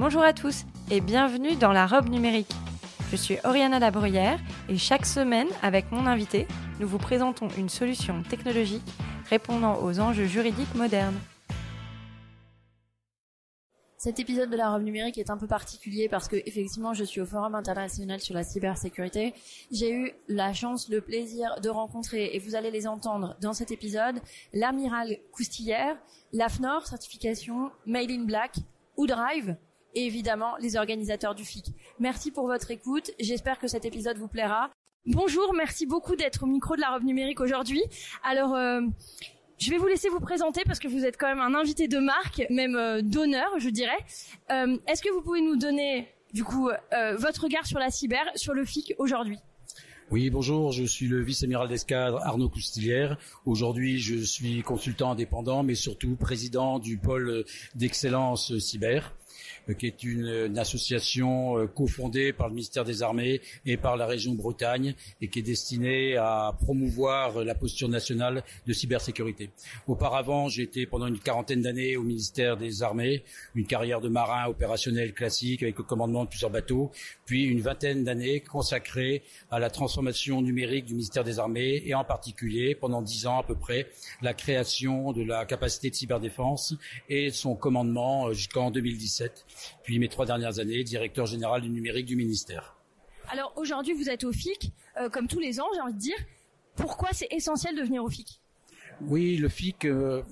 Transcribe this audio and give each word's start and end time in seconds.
Bonjour 0.00 0.22
à 0.22 0.32
tous 0.32 0.64
et 0.90 1.02
bienvenue 1.02 1.56
dans 1.56 1.72
la 1.72 1.86
robe 1.86 2.08
numérique. 2.08 2.50
Je 3.10 3.16
suis 3.16 3.36
Oriana 3.44 3.78
Labruyère 3.78 4.40
et 4.70 4.78
chaque 4.78 5.04
semaine, 5.04 5.48
avec 5.60 5.92
mon 5.92 6.06
invité, 6.06 6.48
nous 6.78 6.88
vous 6.88 6.96
présentons 6.96 7.48
une 7.58 7.68
solution 7.68 8.22
technologique 8.22 8.88
répondant 9.28 9.82
aux 9.82 10.00
enjeux 10.00 10.24
juridiques 10.24 10.74
modernes. 10.74 11.18
Cet 13.98 14.18
épisode 14.18 14.48
de 14.48 14.56
la 14.56 14.70
robe 14.70 14.84
numérique 14.84 15.18
est 15.18 15.28
un 15.28 15.36
peu 15.36 15.46
particulier 15.46 16.08
parce 16.08 16.28
que 16.28 16.36
effectivement 16.46 16.94
je 16.94 17.04
suis 17.04 17.20
au 17.20 17.26
Forum 17.26 17.54
international 17.54 18.20
sur 18.20 18.34
la 18.34 18.42
cybersécurité. 18.42 19.34
J'ai 19.70 19.92
eu 19.92 20.12
la 20.28 20.54
chance, 20.54 20.88
le 20.88 21.02
plaisir 21.02 21.60
de 21.60 21.68
rencontrer, 21.68 22.30
et 22.32 22.38
vous 22.38 22.54
allez 22.54 22.70
les 22.70 22.86
entendre 22.86 23.36
dans 23.42 23.52
cet 23.52 23.70
épisode, 23.70 24.18
l'amiral 24.54 25.18
Coustillère, 25.30 25.98
l'AFNOR, 26.32 26.86
certification 26.86 27.70
Made 27.84 28.10
in 28.10 28.24
Black, 28.24 28.56
ou 28.96 29.06
Drive, 29.06 29.56
et 29.94 30.06
évidemment 30.06 30.56
les 30.58 30.76
organisateurs 30.76 31.34
du 31.34 31.44
FIC. 31.44 31.66
Merci 31.98 32.30
pour 32.30 32.46
votre 32.46 32.70
écoute, 32.70 33.10
j'espère 33.18 33.58
que 33.58 33.68
cet 33.68 33.84
épisode 33.84 34.18
vous 34.18 34.28
plaira. 34.28 34.70
Bonjour, 35.06 35.54
merci 35.54 35.86
beaucoup 35.86 36.14
d'être 36.14 36.42
au 36.42 36.46
micro 36.46 36.76
de 36.76 36.80
la 36.82 36.90
robe 36.90 37.04
numérique 37.04 37.40
aujourd'hui. 37.40 37.82
Alors, 38.22 38.54
euh, 38.54 38.82
je 39.58 39.70
vais 39.70 39.78
vous 39.78 39.86
laisser 39.86 40.10
vous 40.10 40.20
présenter 40.20 40.62
parce 40.66 40.78
que 40.78 40.88
vous 40.88 41.06
êtes 41.06 41.16
quand 41.16 41.26
même 41.26 41.40
un 41.40 41.58
invité 41.58 41.88
de 41.88 41.98
marque, 41.98 42.42
même 42.50 42.76
euh, 42.76 43.00
d'honneur, 43.00 43.48
je 43.58 43.70
dirais. 43.70 43.98
Euh, 44.50 44.76
Est-ce 44.86 45.00
que 45.00 45.10
vous 45.10 45.22
pouvez 45.22 45.40
nous 45.40 45.56
donner, 45.56 46.08
du 46.34 46.44
coup, 46.44 46.70
votre 47.18 47.44
regard 47.44 47.66
sur 47.66 47.78
la 47.78 47.90
cyber, 47.90 48.24
sur 48.36 48.52
le 48.52 48.64
FIC 48.64 48.94
aujourd'hui? 48.98 49.38
Oui, 50.10 50.28
bonjour, 50.28 50.72
je 50.72 50.84
suis 50.84 51.06
le 51.06 51.22
vice-amiral 51.22 51.68
d'escadre 51.68 52.20
Arnaud 52.24 52.48
Coustilière. 52.48 53.16
Aujourd'hui, 53.46 54.00
je 54.00 54.16
suis 54.16 54.60
consultant 54.62 55.12
indépendant, 55.12 55.62
mais 55.62 55.76
surtout 55.76 56.16
président 56.16 56.78
du 56.78 56.98
pôle 56.98 57.44
d'excellence 57.74 58.58
cyber. 58.58 59.14
Euh, 59.68 59.74
qui 59.74 59.86
est 59.86 60.02
une, 60.02 60.58
association 60.58 61.58
euh, 61.58 61.66
cofondée 61.66 62.32
par 62.32 62.48
le 62.48 62.54
ministère 62.54 62.84
des 62.84 63.02
Armées 63.02 63.40
et 63.64 63.76
par 63.76 63.96
la 63.96 64.06
région 64.06 64.34
Bretagne 64.34 64.94
et 65.20 65.28
qui 65.28 65.38
est 65.38 65.42
destinée 65.42 66.16
à 66.16 66.54
promouvoir 66.60 67.44
la 67.44 67.54
posture 67.54 67.88
nationale 67.88 68.42
de 68.66 68.72
cybersécurité. 68.72 69.50
Auparavant, 69.86 70.48
j'ai 70.48 70.62
été 70.62 70.86
pendant 70.86 71.06
une 71.06 71.18
quarantaine 71.18 71.62
d'années 71.62 71.96
au 71.96 72.02
ministère 72.02 72.56
des 72.56 72.82
Armées, 72.82 73.24
une 73.54 73.66
carrière 73.66 74.00
de 74.00 74.08
marin 74.08 74.46
opérationnel 74.48 75.12
classique 75.12 75.62
avec 75.62 75.78
le 75.78 75.84
commandement 75.84 76.24
de 76.24 76.28
plusieurs 76.28 76.50
bateaux, 76.50 76.90
puis 77.24 77.44
une 77.44 77.60
vingtaine 77.60 78.04
d'années 78.04 78.40
consacrée 78.40 79.22
à 79.50 79.58
la 79.58 79.70
transformation 79.70 80.42
numérique 80.42 80.86
du 80.86 80.94
ministère 80.94 81.24
des 81.24 81.38
Armées 81.38 81.82
et 81.86 81.94
en 81.94 82.04
particulier, 82.04 82.74
pendant 82.74 83.02
dix 83.02 83.26
ans 83.26 83.38
à 83.38 83.44
peu 83.44 83.54
près, 83.54 83.88
la 84.20 84.34
création 84.34 85.12
de 85.12 85.22
la 85.22 85.46
capacité 85.46 85.90
de 85.90 85.94
cyberdéfense 85.94 86.74
et 87.08 87.30
son 87.30 87.54
commandement 87.54 88.28
euh, 88.28 88.32
jusqu'en 88.32 88.70
2017 88.70 89.29
puis 89.82 89.98
mes 89.98 90.08
trois 90.08 90.26
dernières 90.26 90.58
années, 90.58 90.82
directeur 90.84 91.26
général 91.26 91.62
du 91.62 91.68
numérique 91.70 92.06
du 92.06 92.16
ministère. 92.16 92.76
Alors 93.30 93.52
aujourd'hui, 93.56 93.92
vous 93.94 94.08
êtes 94.08 94.24
au 94.24 94.32
FIC, 94.32 94.72
euh, 94.98 95.08
comme 95.08 95.28
tous 95.28 95.38
les 95.38 95.60
ans, 95.60 95.66
j'ai 95.74 95.80
envie 95.80 95.94
de 95.94 95.98
dire. 95.98 96.16
Pourquoi 96.76 97.10
c'est 97.12 97.28
essentiel 97.30 97.76
de 97.76 97.82
venir 97.82 98.02
au 98.02 98.08
FIC 98.08 98.40
Oui, 99.02 99.36
le 99.36 99.48
FIC, 99.48 99.84
euh, 99.84 100.22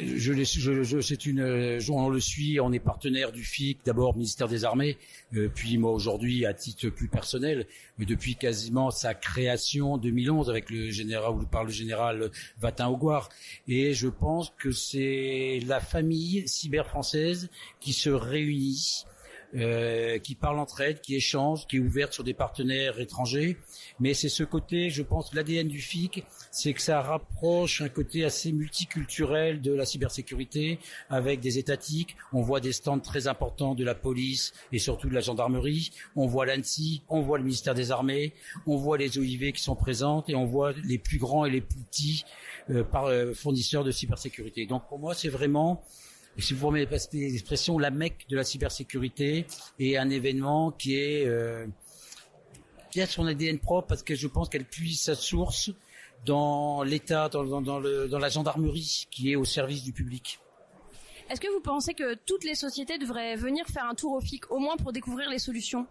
je, 0.00 0.32
je, 0.34 0.82
je 0.82 1.00
c'est 1.00 1.26
une, 1.26 1.78
on 1.90 2.08
le 2.08 2.20
suit, 2.20 2.60
on 2.60 2.72
est 2.72 2.78
partenaire 2.78 3.32
du 3.32 3.42
FIC, 3.42 3.80
d'abord 3.84 4.14
ministère 4.14 4.48
des 4.48 4.64
Armées, 4.64 4.98
euh, 5.34 5.48
puis 5.54 5.78
moi 5.78 5.92
aujourd'hui 5.92 6.46
à 6.46 6.54
titre 6.54 6.88
plus 6.88 7.08
personnel, 7.08 7.66
mais 7.98 8.04
depuis 8.04 8.36
quasiment 8.36 8.90
sa 8.90 9.14
création 9.14 9.96
2011 9.98 10.50
avec 10.50 10.70
le 10.70 10.90
général 10.90 11.32
ou 11.32 11.46
par 11.46 11.64
le 11.64 11.70
général 11.70 12.30
Vatin 12.60 12.88
Augoire, 12.88 13.28
et 13.68 13.94
je 13.94 14.08
pense 14.08 14.52
que 14.58 14.72
c'est 14.72 15.60
la 15.66 15.80
famille 15.80 16.46
cyber 16.46 16.86
française 16.86 17.48
qui 17.80 17.92
se 17.92 18.10
réunit 18.10 19.04
euh, 19.54 20.18
qui 20.18 20.34
parle 20.34 20.58
entre 20.58 20.80
elles, 20.80 21.00
qui 21.00 21.14
échange, 21.14 21.66
qui 21.66 21.76
est 21.76 21.80
ouverte 21.80 22.12
sur 22.12 22.24
des 22.24 22.34
partenaires 22.34 22.98
étrangers. 23.00 23.56
Mais 24.00 24.14
c'est 24.14 24.28
ce 24.28 24.44
côté, 24.44 24.90
je 24.90 25.02
pense, 25.02 25.34
l'ADN 25.34 25.68
du 25.68 25.80
FIC, 25.80 26.24
c'est 26.50 26.72
que 26.72 26.80
ça 26.80 27.02
rapproche 27.02 27.80
un 27.82 27.88
côté 27.88 28.24
assez 28.24 28.52
multiculturel 28.52 29.60
de 29.60 29.72
la 29.72 29.84
cybersécurité 29.84 30.78
avec 31.10 31.40
des 31.40 31.58
étatiques. 31.58 32.16
On 32.32 32.40
voit 32.42 32.60
des 32.60 32.72
stands 32.72 32.98
très 32.98 33.26
importants 33.26 33.74
de 33.74 33.84
la 33.84 33.94
police 33.94 34.52
et 34.72 34.78
surtout 34.78 35.08
de 35.08 35.14
la 35.14 35.20
gendarmerie. 35.20 35.90
On 36.16 36.26
voit 36.26 36.46
l'ANSI, 36.46 37.02
on 37.08 37.20
voit 37.20 37.38
le 37.38 37.44
ministère 37.44 37.74
des 37.74 37.90
Armées, 37.90 38.32
on 38.66 38.76
voit 38.76 38.98
les 38.98 39.18
OIV 39.18 39.52
qui 39.52 39.62
sont 39.62 39.76
présentes 39.76 40.28
et 40.28 40.34
on 40.34 40.46
voit 40.46 40.72
les 40.84 40.98
plus 40.98 41.18
grands 41.18 41.44
et 41.44 41.50
les 41.50 41.60
plus 41.60 41.80
petits 41.80 42.24
euh, 42.70 42.84
euh, 42.94 43.34
fournisseurs 43.34 43.84
de 43.84 43.90
cybersécurité. 43.90 44.66
Donc 44.66 44.88
pour 44.88 44.98
moi, 44.98 45.14
c'est 45.14 45.28
vraiment 45.28 45.82
si 46.38 46.54
vous 46.54 46.66
remettez 46.66 46.96
l'expression, 47.12 47.78
la 47.78 47.90
mecque 47.90 48.26
de 48.28 48.36
la 48.36 48.44
cybersécurité 48.44 49.46
est 49.78 49.96
un 49.96 50.10
événement 50.10 50.70
qui 50.70 50.96
est 50.96 51.26
euh, 51.26 51.66
qui 52.90 53.00
a 53.00 53.06
son 53.06 53.26
ADN 53.26 53.58
propre 53.58 53.88
parce 53.88 54.02
que 54.02 54.14
je 54.14 54.26
pense 54.26 54.48
qu'elle 54.48 54.64
puise 54.64 55.00
sa 55.00 55.14
source 55.14 55.70
dans 56.24 56.82
l'État, 56.82 57.28
dans, 57.28 57.60
dans 57.60 58.18
la 58.18 58.28
gendarmerie 58.28 59.06
qui 59.10 59.32
est 59.32 59.36
au 59.36 59.44
service 59.44 59.82
du 59.82 59.92
public. 59.92 60.38
Est-ce 61.30 61.40
que 61.40 61.50
vous 61.52 61.60
pensez 61.60 61.94
que 61.94 62.14
toutes 62.14 62.44
les 62.44 62.54
sociétés 62.54 62.98
devraient 62.98 63.36
venir 63.36 63.66
faire 63.66 63.86
un 63.86 63.94
tour 63.94 64.12
au 64.12 64.20
FIC, 64.20 64.50
au 64.50 64.58
moins 64.58 64.76
pour 64.76 64.92
découvrir 64.92 65.30
les 65.30 65.38
solutions? 65.38 65.86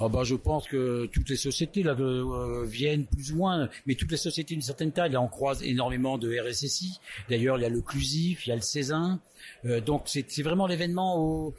Ah 0.00 0.08
bah, 0.08 0.24
je 0.24 0.34
pense 0.34 0.66
que 0.68 1.06
toutes 1.06 1.28
les 1.28 1.36
sociétés 1.36 1.82
là 1.82 1.94
euh, 1.98 2.64
viennent 2.64 3.06
plus 3.06 3.32
ou 3.32 3.36
moins, 3.36 3.68
mais 3.86 3.94
toutes 3.94 4.10
les 4.10 4.16
sociétés 4.16 4.54
d'une 4.54 4.62
certaine 4.62 4.92
taille, 4.92 5.12
là 5.12 5.20
on 5.20 5.28
croise 5.28 5.62
énormément 5.62 6.18
de 6.18 6.36
RSSI. 6.38 7.00
D'ailleurs, 7.28 7.58
il 7.58 7.62
y 7.62 7.66
a 7.66 7.68
le 7.68 7.80
Clusif, 7.80 8.46
il 8.46 8.50
y 8.50 8.52
a 8.52 8.56
le 8.56 8.62
Césin. 8.62 9.20
Euh, 9.64 9.80
donc 9.80 10.02
c'est 10.06 10.42
vraiment 10.42 10.66
l'événement 10.66 11.22
où 11.22 11.54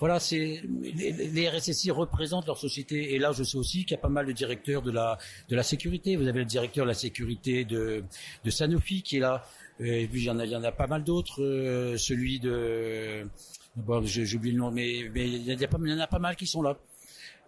voilà, 0.00 0.18
les, 0.30 1.48
RSSI 1.48 1.90
représentent 1.90 2.46
leur 2.46 2.58
société. 2.58 3.14
Et 3.14 3.18
là, 3.18 3.32
je 3.32 3.42
sais 3.42 3.58
aussi 3.58 3.84
qu'il 3.84 3.92
y 3.92 3.98
a 3.98 4.02
pas 4.02 4.08
mal 4.08 4.26
de 4.26 4.32
directeurs 4.32 4.82
de 4.82 4.92
la 4.92 5.18
de 5.48 5.56
la 5.56 5.62
sécurité. 5.62 6.16
Vous 6.16 6.28
avez 6.28 6.40
le 6.40 6.44
directeur 6.44 6.84
de 6.84 6.88
la 6.88 6.94
sécurité 6.94 7.64
de 7.64 8.04
Sanofi 8.48 9.02
qui 9.02 9.16
est 9.16 9.20
là. 9.20 9.44
Et 9.80 10.08
puis 10.08 10.22
il 10.22 10.24
y 10.24 10.30
en 10.30 10.38
a, 10.38 10.44
y 10.44 10.56
en 10.56 10.64
a 10.64 10.72
pas 10.72 10.86
mal 10.86 11.04
d'autres. 11.04 11.42
Euh, 11.42 11.96
celui 11.96 12.40
de 12.40 13.26
bon, 13.76 14.04
j'oublie 14.04 14.52
le 14.52 14.58
nom, 14.58 14.70
mais, 14.70 14.98
il 14.98 15.42
y 15.44 15.92
en 15.92 16.00
a 16.00 16.06
pas 16.06 16.18
mal 16.18 16.36
qui 16.36 16.46
sont 16.46 16.62
là. 16.62 16.76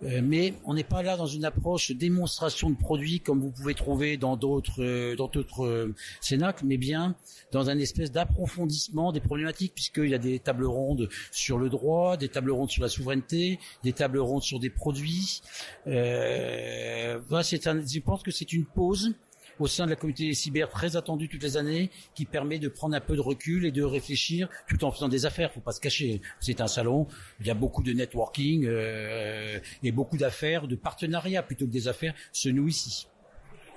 Euh, 0.02 0.20
mais 0.22 0.54
on 0.64 0.74
n'est 0.74 0.84
pas 0.84 1.02
là 1.02 1.16
dans 1.16 1.26
une 1.26 1.44
approche 1.44 1.92
démonstration 1.92 2.70
de 2.70 2.76
produits 2.76 3.20
comme 3.20 3.40
vous 3.40 3.50
pouvez 3.50 3.74
trouver 3.74 4.16
dans 4.16 4.36
d'autres 4.36 4.82
euh, 4.82 5.14
dans 5.14 5.28
d'autres 5.28 5.66
euh, 5.66 5.94
cénacles, 6.20 6.64
mais 6.64 6.78
bien 6.78 7.16
dans 7.52 7.68
un 7.68 7.78
espèce 7.78 8.10
d'approfondissement 8.10 9.12
des 9.12 9.20
problématiques, 9.20 9.74
puisqu'il 9.74 10.08
y 10.08 10.14
a 10.14 10.18
des 10.18 10.38
tables 10.38 10.64
rondes 10.64 11.08
sur 11.30 11.58
le 11.58 11.68
droit, 11.68 12.16
des 12.16 12.28
tables 12.28 12.50
rondes 12.50 12.70
sur 12.70 12.82
la 12.82 12.88
souveraineté, 12.88 13.58
des 13.82 13.92
tables 13.92 14.18
rondes 14.18 14.42
sur 14.42 14.58
des 14.58 14.70
produits. 14.70 15.42
voilà, 15.84 17.42
c'est 17.42 17.60
je 17.62 18.00
pense 18.00 18.22
que 18.22 18.30
c'est 18.30 18.52
une 18.52 18.64
pause 18.64 19.14
au 19.60 19.66
sein 19.66 19.84
de 19.84 19.90
la 19.90 19.96
communauté 19.96 20.32
cyber 20.34 20.68
très 20.68 20.96
attendue 20.96 21.28
toutes 21.28 21.42
les 21.42 21.56
années, 21.56 21.90
qui 22.14 22.24
permet 22.24 22.58
de 22.58 22.68
prendre 22.68 22.96
un 22.96 23.00
peu 23.00 23.14
de 23.14 23.20
recul 23.20 23.66
et 23.66 23.70
de 23.70 23.82
réfléchir 23.82 24.48
tout 24.68 24.82
en 24.84 24.90
faisant 24.90 25.08
des 25.08 25.26
affaires. 25.26 25.52
Faut 25.52 25.60
pas 25.60 25.72
se 25.72 25.80
cacher. 25.80 26.20
C'est 26.40 26.60
un 26.60 26.66
salon. 26.66 27.06
Il 27.40 27.46
y 27.46 27.50
a 27.50 27.54
beaucoup 27.54 27.82
de 27.82 27.92
networking 27.92 28.66
euh, 28.66 29.60
et 29.82 29.92
beaucoup 29.92 30.16
d'affaires, 30.16 30.66
de 30.66 30.76
partenariats 30.76 31.42
plutôt 31.42 31.66
que 31.66 31.70
des 31.70 31.88
affaires 31.88 32.14
se 32.32 32.48
nouent 32.48 32.68
ici. 32.68 33.06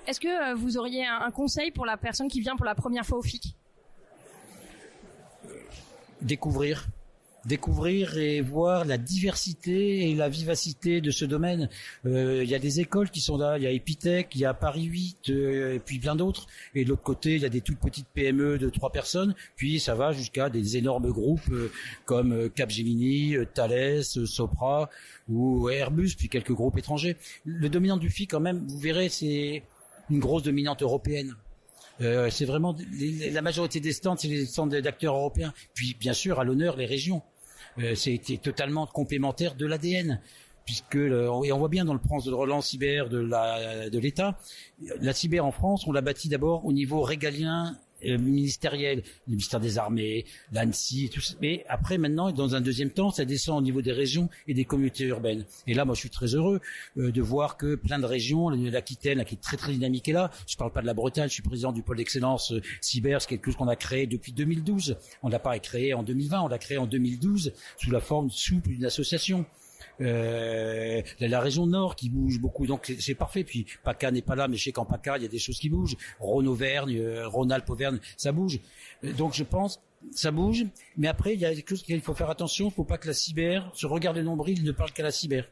Est-ce 0.07 0.19
que 0.19 0.51
euh, 0.51 0.55
vous 0.55 0.77
auriez 0.77 1.05
un 1.05 1.31
conseil 1.31 1.71
pour 1.71 1.85
la 1.85 1.97
personne 1.97 2.27
qui 2.27 2.41
vient 2.41 2.55
pour 2.55 2.65
la 2.65 2.75
première 2.75 3.05
fois 3.05 3.17
au 3.17 3.21
FIC 3.21 3.55
Découvrir 6.21 6.87
découvrir 7.45 8.17
et 8.17 8.41
voir 8.41 8.85
la 8.85 8.97
diversité 8.97 10.09
et 10.09 10.15
la 10.15 10.29
vivacité 10.29 11.01
de 11.01 11.11
ce 11.11 11.25
domaine. 11.25 11.69
Euh, 12.05 12.43
il 12.43 12.49
y 12.49 12.55
a 12.55 12.59
des 12.59 12.79
écoles 12.79 13.09
qui 13.09 13.21
sont 13.21 13.37
là, 13.37 13.57
il 13.57 13.63
y 13.63 13.67
a 13.67 13.71
Epitech, 13.71 14.29
il 14.35 14.41
y 14.41 14.45
a 14.45 14.53
Paris 14.53 14.83
8, 14.83 15.29
euh, 15.29 15.75
et 15.75 15.79
puis 15.79 15.99
plein 15.99 16.15
d'autres. 16.15 16.47
Et 16.73 16.85
de 16.85 16.89
l'autre 16.89 17.03
côté, 17.03 17.35
il 17.35 17.41
y 17.41 17.45
a 17.45 17.49
des 17.49 17.61
toutes 17.61 17.79
petites 17.79 18.07
PME 18.13 18.57
de 18.57 18.69
trois 18.69 18.91
personnes. 18.91 19.35
Puis 19.55 19.79
ça 19.79 19.95
va 19.95 20.13
jusqu'à 20.13 20.49
des 20.49 20.77
énormes 20.77 21.11
groupes 21.11 21.49
euh, 21.51 21.71
comme 22.05 22.49
Capgemini, 22.49 23.35
Thales, 23.53 24.03
Sopra 24.03 24.89
ou 25.27 25.69
Airbus, 25.69 26.15
puis 26.17 26.29
quelques 26.29 26.53
groupes 26.53 26.77
étrangers. 26.77 27.17
Le 27.45 27.69
dominant 27.69 27.97
du 27.97 28.09
FI, 28.09 28.27
quand 28.27 28.39
même, 28.39 28.65
vous 28.67 28.79
verrez, 28.79 29.09
c'est 29.09 29.63
une 30.09 30.19
grosse 30.19 30.43
dominante 30.43 30.81
européenne. 30.81 31.35
C'est 31.99 32.45
vraiment 32.45 32.75
la 33.31 33.41
majorité 33.41 33.79
des 33.79 33.93
stands, 33.93 34.17
c'est 34.17 34.27
les 34.27 34.45
stands 34.45 34.67
d'acteurs 34.67 35.15
européens. 35.15 35.53
Puis 35.73 35.95
bien 35.97 36.11
sûr, 36.11 36.39
à 36.39 36.43
l'honneur, 36.43 36.75
les 36.75 36.85
régions. 36.85 37.21
C'était 37.95 38.37
totalement 38.37 38.85
complémentaire 38.85 39.55
de 39.55 39.65
l'ADN 39.65 40.19
puisque 40.65 40.95
et 40.95 41.51
on 41.51 41.57
voit 41.57 41.67
bien 41.67 41.83
dans 41.83 41.93
le 41.93 41.99
plan 41.99 42.19
de 42.19 42.31
relance 42.31 42.67
cyber 42.67 43.09
de 43.09 43.19
la 43.19 43.89
de 43.89 43.99
l'État, 43.99 44.37
la 45.01 45.13
cyber 45.13 45.45
en 45.45 45.51
France, 45.51 45.87
on 45.87 45.91
l'a 45.91 46.01
bâti 46.01 46.29
d'abord 46.29 46.65
au 46.65 46.71
niveau 46.71 47.01
régalien 47.01 47.77
euh, 48.05 48.17
ministériel, 48.17 49.03
le 49.27 49.31
ministère 49.31 49.59
des 49.59 49.77
Armées, 49.77 50.25
l'ANSI, 50.51 51.09
tout 51.09 51.21
ça. 51.21 51.35
Mais 51.41 51.65
après, 51.67 51.97
maintenant, 51.97 52.31
dans 52.31 52.55
un 52.55 52.61
deuxième 52.61 52.89
temps, 52.89 53.11
ça 53.11 53.25
descend 53.25 53.59
au 53.59 53.61
niveau 53.61 53.81
des 53.81 53.91
régions 53.91 54.29
et 54.47 54.53
des 54.53 54.65
communautés 54.65 55.05
urbaines. 55.05 55.45
Et 55.67 55.73
là, 55.73 55.85
moi, 55.85 55.95
je 55.95 55.99
suis 56.01 56.09
très 56.09 56.35
heureux 56.35 56.61
euh, 56.97 57.11
de 57.11 57.21
voir 57.21 57.57
que 57.57 57.75
plein 57.75 57.99
de 57.99 58.05
régions, 58.05 58.49
l'Aquitaine, 58.49 59.23
qui 59.25 59.35
est 59.35 59.41
très 59.41 59.57
très 59.57 59.71
dynamique, 59.71 60.07
est 60.07 60.13
là. 60.13 60.31
Je 60.47 60.55
parle 60.57 60.71
pas 60.71 60.81
de 60.81 60.87
la 60.87 60.93
Bretagne, 60.93 61.27
je 61.27 61.33
suis 61.33 61.43
président 61.43 61.71
du 61.71 61.83
pôle 61.83 61.97
d'excellence 61.97 62.51
euh, 62.51 62.61
cyber, 62.81 63.21
c'est 63.21 63.29
quelque 63.29 63.45
chose 63.45 63.55
qu'on 63.55 63.67
a 63.67 63.75
créé 63.75 64.07
depuis 64.07 64.31
2012. 64.31 64.97
On 65.21 65.29
l'a 65.29 65.39
pas 65.39 65.57
créé 65.59 65.93
en 65.93 66.03
2020, 66.03 66.41
on 66.41 66.47
l'a 66.47 66.57
créé 66.57 66.77
en 66.77 66.85
2012 66.85 67.53
sous 67.77 67.91
la 67.91 67.99
forme 67.99 68.29
souple 68.29 68.69
d'une 68.69 68.85
association. 68.85 69.45
Euh, 70.01 71.01
la 71.19 71.39
région 71.39 71.67
nord 71.67 71.95
qui 71.95 72.09
bouge 72.09 72.39
beaucoup, 72.39 72.65
donc 72.65 72.93
c'est 72.99 73.15
parfait. 73.15 73.43
Puis 73.43 73.65
PACA 73.83 74.11
n'est 74.11 74.21
pas 74.21 74.35
là, 74.35 74.47
mais 74.47 74.57
je 74.57 74.63
sais 74.63 74.71
qu'en 74.71 74.85
PACA, 74.85 75.17
il 75.17 75.23
y 75.23 75.25
a 75.25 75.29
des 75.29 75.39
choses 75.39 75.59
qui 75.59 75.69
bougent. 75.69 75.95
Rhône-Auvergne, 76.19 76.97
euh, 76.97 77.27
Rhône-Alpes-Auvergne, 77.27 77.99
ça 78.17 78.31
bouge. 78.31 78.59
Euh, 79.03 79.13
donc 79.13 79.33
je 79.33 79.43
pense, 79.43 79.81
ça 80.11 80.31
bouge. 80.31 80.65
Mais 80.97 81.07
après, 81.07 81.33
il 81.33 81.39
y 81.39 81.45
a 81.45 81.53
quelque 81.53 81.69
chose 81.69 81.83
qu'il 81.83 82.01
faut 82.01 82.15
faire 82.15 82.29
attention. 82.29 82.65
Il 82.65 82.69
ne 82.69 82.73
faut 82.73 82.83
pas 82.83 82.97
que 82.97 83.07
la 83.07 83.13
cyber, 83.13 83.69
se 83.73 83.85
regarde 83.85 84.17
les 84.17 84.23
nombrils, 84.23 84.63
ne 84.63 84.71
parle 84.71 84.91
qu'à 84.91 85.03
la 85.03 85.11
cyber. 85.11 85.47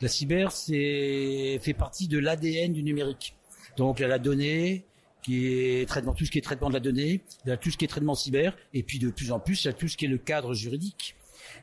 La 0.00 0.08
cyber, 0.08 0.52
c'est 0.52 1.58
fait 1.60 1.74
partie 1.74 2.06
de 2.06 2.18
l'ADN 2.18 2.72
du 2.72 2.82
numérique. 2.82 3.34
Donc 3.76 3.98
il 3.98 4.02
y 4.02 4.04
a 4.04 4.08
la 4.08 4.18
donnée, 4.18 4.84
qui 5.22 5.46
est 5.46 5.88
traitement, 5.88 6.14
tout 6.14 6.24
ce 6.24 6.30
qui 6.30 6.38
est 6.38 6.42
traitement 6.42 6.68
de 6.68 6.74
la 6.74 6.80
donnée, 6.80 7.20
il 7.44 7.48
y 7.48 7.52
a 7.52 7.56
tout 7.56 7.70
ce 7.70 7.76
qui 7.76 7.84
est 7.84 7.88
traitement 7.88 8.14
cyber, 8.14 8.56
et 8.72 8.82
puis 8.82 8.98
de 8.98 9.10
plus 9.10 9.32
en 9.32 9.40
plus, 9.40 9.64
il 9.64 9.66
y 9.66 9.70
a 9.70 9.72
tout 9.72 9.88
ce 9.88 9.96
qui 9.96 10.04
est 10.04 10.08
le 10.08 10.18
cadre 10.18 10.54
juridique 10.54 11.16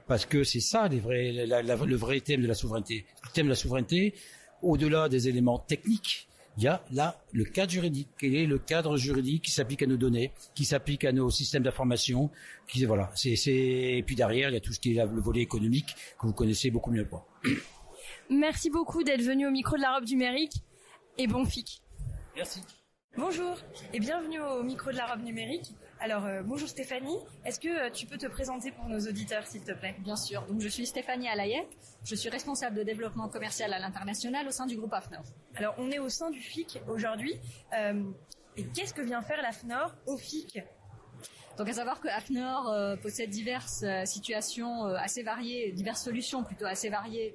parce 0.07 0.25
que 0.25 0.43
c'est 0.43 0.59
ça 0.59 0.87
les 0.87 0.99
vrais, 0.99 1.31
le 1.31 1.95
vrai 1.95 2.19
thème 2.21 2.41
de 2.41 2.47
la 2.47 2.53
souveraineté. 2.53 3.05
Le 3.23 3.29
thème 3.31 3.45
de 3.45 3.51
la 3.51 3.55
souveraineté, 3.55 4.13
au-delà 4.61 5.09
des 5.09 5.27
éléments 5.27 5.59
techniques, 5.59 6.27
il 6.57 6.63
y 6.63 6.67
a 6.67 6.83
là 6.91 7.21
le 7.33 7.43
cadre 7.43 7.71
juridique. 7.71 8.09
Quel 8.17 8.35
est 8.35 8.45
le 8.45 8.59
cadre 8.59 8.97
juridique 8.97 9.43
qui 9.43 9.51
s'applique 9.51 9.83
à 9.83 9.87
nos 9.87 9.97
données, 9.97 10.31
qui 10.53 10.63
s'applique 10.63 11.03
à 11.03 11.11
nos 11.11 11.29
systèmes 11.29 11.63
d'information, 11.63 12.29
qui 12.67 12.85
voilà. 12.85 13.11
C'est, 13.15 13.35
c'est 13.35 13.53
et 13.53 14.03
puis 14.03 14.15
derrière 14.15 14.49
il 14.49 14.53
y 14.53 14.57
a 14.57 14.61
tout 14.61 14.73
ce 14.73 14.79
qui 14.79 14.95
est 14.95 15.05
le 15.05 15.21
volet 15.21 15.41
économique 15.41 15.95
que 16.19 16.27
vous 16.27 16.33
connaissez 16.33 16.71
beaucoup 16.71 16.91
mieux 16.91 17.03
que 17.03 17.11
moi. 17.11 17.27
Merci 18.29 18.69
beaucoup 18.69 19.03
d'être 19.03 19.21
venu 19.21 19.47
au 19.47 19.51
micro 19.51 19.75
de 19.75 19.81
la 19.81 19.95
robe 19.95 20.07
numérique 20.07 20.63
et 21.17 21.27
bon 21.27 21.45
fic. 21.45 21.81
Merci. 22.35 22.61
Bonjour 23.17 23.55
et 23.93 23.99
bienvenue 23.99 24.39
au 24.39 24.63
micro 24.63 24.91
de 24.91 24.97
la 24.97 25.05
robe 25.05 25.23
numérique. 25.23 25.73
Alors 26.05 26.25
euh, 26.27 26.43
bonjour 26.43 26.69
Stéphanie, 26.69 27.17
est-ce 27.45 27.59
que 27.59 27.67
euh, 27.67 27.89
tu 27.89 28.05
peux 28.05 28.19
te 28.19 28.27
présenter 28.27 28.71
pour 28.71 28.87
nos 28.87 28.99
auditeurs 28.99 29.47
s'il 29.47 29.63
te 29.63 29.71
plaît? 29.71 29.95
Bien 29.97 30.15
sûr, 30.15 30.45
donc 30.45 30.61
je 30.61 30.67
suis 30.67 30.85
Stéphanie 30.85 31.27
Alayek, 31.27 31.67
je 32.03 32.13
suis 32.13 32.29
responsable 32.29 32.75
de 32.75 32.83
développement 32.83 33.27
commercial 33.27 33.73
à 33.73 33.79
l'international 33.79 34.47
au 34.47 34.51
sein 34.51 34.67
du 34.67 34.77
groupe 34.77 34.93
AFNOR. 34.93 35.23
Alors 35.55 35.73
on 35.79 35.89
est 35.89 35.97
au 35.97 36.07
sein 36.09 36.29
du 36.29 36.39
FIC 36.39 36.79
aujourd'hui, 36.87 37.33
euh, 37.75 38.03
et 38.55 38.65
qu'est-ce 38.65 38.93
que 38.93 39.01
vient 39.01 39.23
faire 39.23 39.41
l'AFNOR 39.41 39.95
au 40.05 40.15
FIC 40.15 40.61
donc 41.57 41.69
à 41.69 41.73
savoir 41.73 42.01
que 42.01 42.09
AFNOR 42.09 42.99
possède 43.01 43.29
diverses 43.29 43.85
situations 44.03 44.83
assez 44.87 45.23
variées, 45.23 45.71
diverses 45.71 46.03
solutions 46.03 46.43
plutôt 46.43 46.65
assez 46.65 46.89
variées 46.89 47.33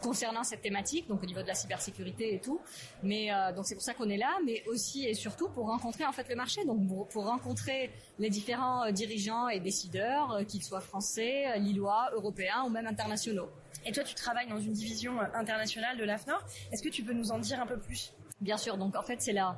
concernant 0.00 0.44
cette 0.44 0.62
thématique, 0.62 1.08
donc 1.08 1.22
au 1.22 1.26
niveau 1.26 1.42
de 1.42 1.46
la 1.46 1.54
cybersécurité 1.54 2.34
et 2.34 2.40
tout. 2.40 2.60
Mais 3.02 3.32
euh, 3.32 3.52
donc 3.52 3.66
c'est 3.66 3.74
pour 3.74 3.84
ça 3.84 3.94
qu'on 3.94 4.08
est 4.08 4.16
là, 4.16 4.30
mais 4.44 4.62
aussi 4.66 5.06
et 5.06 5.14
surtout 5.14 5.48
pour 5.48 5.66
rencontrer 5.66 6.04
en 6.04 6.12
fait 6.12 6.28
le 6.28 6.36
marché, 6.36 6.64
donc 6.64 6.86
pour, 7.10 7.24
rencontrer 7.24 7.90
les 8.18 8.30
différents 8.30 8.84
euh, 8.84 8.90
dirigeants 8.90 9.48
et 9.48 9.60
décideurs, 9.60 10.32
euh, 10.32 10.44
qu'ils 10.44 10.62
soient 10.62 10.80
français, 10.80 11.58
lillois, 11.58 12.10
européens 12.14 12.64
ou 12.66 12.70
même 12.70 12.86
internationaux. 12.86 13.48
Et 13.86 13.92
toi, 13.92 14.02
tu 14.02 14.14
travailles 14.14 14.48
dans 14.48 14.60
une 14.60 14.72
division 14.72 15.20
internationale 15.34 15.98
de 15.98 16.04
l'AFNOR. 16.04 16.42
Est-ce 16.72 16.82
que 16.82 16.88
tu 16.88 17.02
peux 17.02 17.12
nous 17.12 17.32
en 17.32 17.38
dire 17.38 17.60
un 17.60 17.66
peu 17.66 17.78
plus? 17.78 18.14
Bien 18.40 18.56
sûr. 18.56 18.76
Donc 18.76 18.96
en 18.96 19.02
fait, 19.02 19.20
c'est 19.20 19.32
la 19.32 19.56